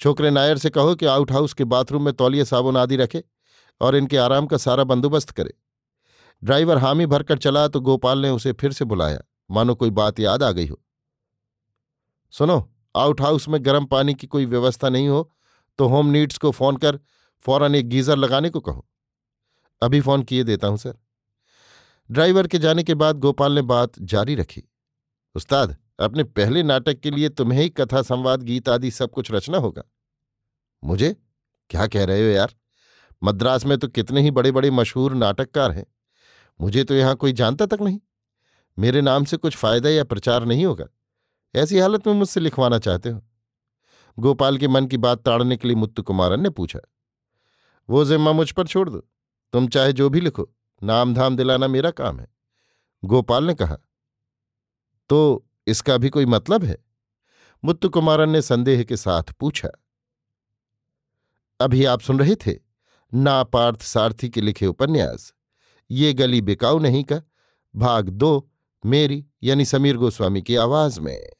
छोकरे 0.00 0.30
नायर 0.30 0.58
से 0.58 0.70
कहो 0.70 0.94
कि 0.94 1.06
आउट 1.06 1.32
हाउस 1.32 1.52
के 1.52 1.64
बाथरूम 1.64 2.04
में 2.04 2.12
तौलिए 2.14 2.44
साबुन 2.44 2.76
आदि 2.76 2.96
रखे 2.96 3.22
और 3.80 3.96
इनके 3.96 4.16
आराम 4.16 4.46
का 4.46 4.56
सारा 4.56 4.84
बंदोबस्त 4.84 5.30
करे। 5.30 5.54
ड्राइवर 6.42 6.78
हामी 6.78 7.06
भरकर 7.06 7.38
चला 7.38 7.68
तो 7.68 7.80
गोपाल 7.80 8.18
ने 8.18 8.30
उसे 8.30 8.52
फिर 8.52 8.72
से 8.72 8.84
बुलाया। 8.84 9.20
मानो 9.50 9.74
कोई 9.74 9.90
बात 9.90 10.20
याद 10.20 10.42
आ 10.42 10.50
गई 10.50 10.66
हो। 10.66 10.80
सुनो, 12.30 12.72
आउट 12.96 13.20
हाउस 13.20 13.48
में 13.48 13.64
गर्म 13.64 13.84
पानी 13.84 14.14
की 14.14 14.26
कोई 14.26 14.46
व्यवस्था 14.46 14.88
नहीं 14.88 15.08
हो 15.08 15.30
तो 15.78 15.86
होम 15.86 16.06
नीड्स 16.06 16.38
को 16.38 16.50
फ़ोन 16.50 16.76
कर 16.76 16.98
फ़ौरन 17.38 17.74
एक 17.74 17.88
गीजर 17.88 18.16
लगाने 18.16 18.50
को 18.50 18.60
कहो। 18.60 18.88
अभी 19.82 20.00
फ़ोन 20.00 20.22
किए 20.22 20.44
देता 20.44 20.66
हूँ, 20.66 20.76
सर। 20.76 20.98
ड्राइवर 22.10 22.46
के 22.46 22.58
जाने 22.58 22.82
के 22.82 22.94
बाद 22.94 23.18
गोपाल 23.18 23.52
ने 23.52 23.62
बात 23.62 23.92
जारी 24.00 24.34
रखी। 24.34 24.62
उस्ताद 25.34 25.76
अपने 26.00 26.24
पहले 26.24 26.62
नाटक 26.62 26.94
के 26.94 27.10
लिए 27.10 27.28
तुम्हें 27.28 27.62
ही 27.62 27.68
कथा, 27.68 28.02
संवाद, 28.02 28.42
गीत 28.42 28.68
आदि 28.68 28.90
सब 28.90 29.10
कुछ 29.10 29.32
रचना 29.32 29.58
होगा। 29.58 29.82
मुझे? 30.84 31.16
क्या 31.70 31.86
कह 31.86 32.04
रहे 32.04 32.22
हो 32.22 32.28
यार? 32.28 32.54
मद्रास 33.24 33.66
में 33.66 33.78
तो 33.78 33.88
कितने 33.88 34.22
ही 34.22 34.30
बड़े 34.30 34.52
बड़े 34.52 34.70
मशहूर 34.70 35.14
नाटककार 35.14 35.70
हैं। 35.70 35.86
मुझे 36.60 36.84
तो 36.84 36.94
यहाँ 36.94 37.16
कोई 37.16 37.32
जानता 37.32 37.66
तक 37.66 37.78
नहीं। 37.80 38.00
मेरे 38.78 39.00
नाम 39.00 39.24
से 39.24 39.36
कुछ 39.36 39.56
फ़ायदा 39.56 39.88
या 39.88 40.04
प्रचार 40.04 40.44
नहीं 40.44 40.66
होगा। 40.66 40.86
ऐसी 41.54 41.78
हालत 41.78 42.06
में 42.06 42.14
मुझसे 42.14 42.40
लिखवाना 42.40 42.78
चाहते 42.78 43.10
हो। 43.10 43.22
गोपाल 44.18 44.58
के 44.58 44.68
मन 44.68 44.86
की 44.86 44.96
बात 44.96 45.18
ताड़ने 45.18 45.56
के 45.56 45.68
लिए 45.68 45.74
मुत्तु 45.74 46.02
कुमारन 46.02 46.40
ने 46.40 46.50
पूछा। 46.50 46.78
वो 47.88 48.04
जिम्मा 48.04 48.32
मुझ 48.32 48.50
पर 48.50 48.66
छोड़ 48.66 48.88
दो। 48.90 48.98
तुम 49.52 49.68
चाहे 49.68 49.92
जो 49.92 50.08
भी 50.10 50.20
लिखो 50.20 50.48
नाम 50.82 51.14
धाम 51.14 51.36
दिलाना 51.36 51.68
मेरा 51.68 51.90
काम 51.90 52.20
है। 52.20 52.28
गोपाल 53.02 53.44
ने 53.44 53.54
कहा 53.54 53.76
तो 55.10 55.46
इसका 55.66 55.96
भी 55.96 56.08
कोई 56.10 56.26
मतलब 56.26 56.64
है? 56.64 56.76
मुत्तु 57.62 57.88
कुमारन 57.88 58.30
ने 58.30 58.42
संदेह 58.42 58.82
के 58.82 58.96
साथ 58.96 59.32
पूछा, 59.32 59.68
अभी 61.60 61.84
आप 61.84 62.00
सुन 62.00 62.18
रहे 62.18 62.34
थे? 62.36 62.54
ना 63.12 63.42
पार्थ 63.42 63.82
सारथी 63.82 64.28
के 64.28 64.40
लिखे 64.40 64.66
उपन्यास। 64.66 65.32
ये 65.90 66.12
गली 66.14 66.40
बिकाऊ 66.40 66.78
नहीं 66.78 67.02
का, 67.04 67.20
भाग 67.74 68.08
दो 68.08 68.50
मेरी 68.84 69.24
यानी 69.42 69.64
समीर 69.64 69.96
गोस्वामी 69.96 70.42
की 70.42 70.56
आवाज़ 70.56 71.00
में। 71.00 71.30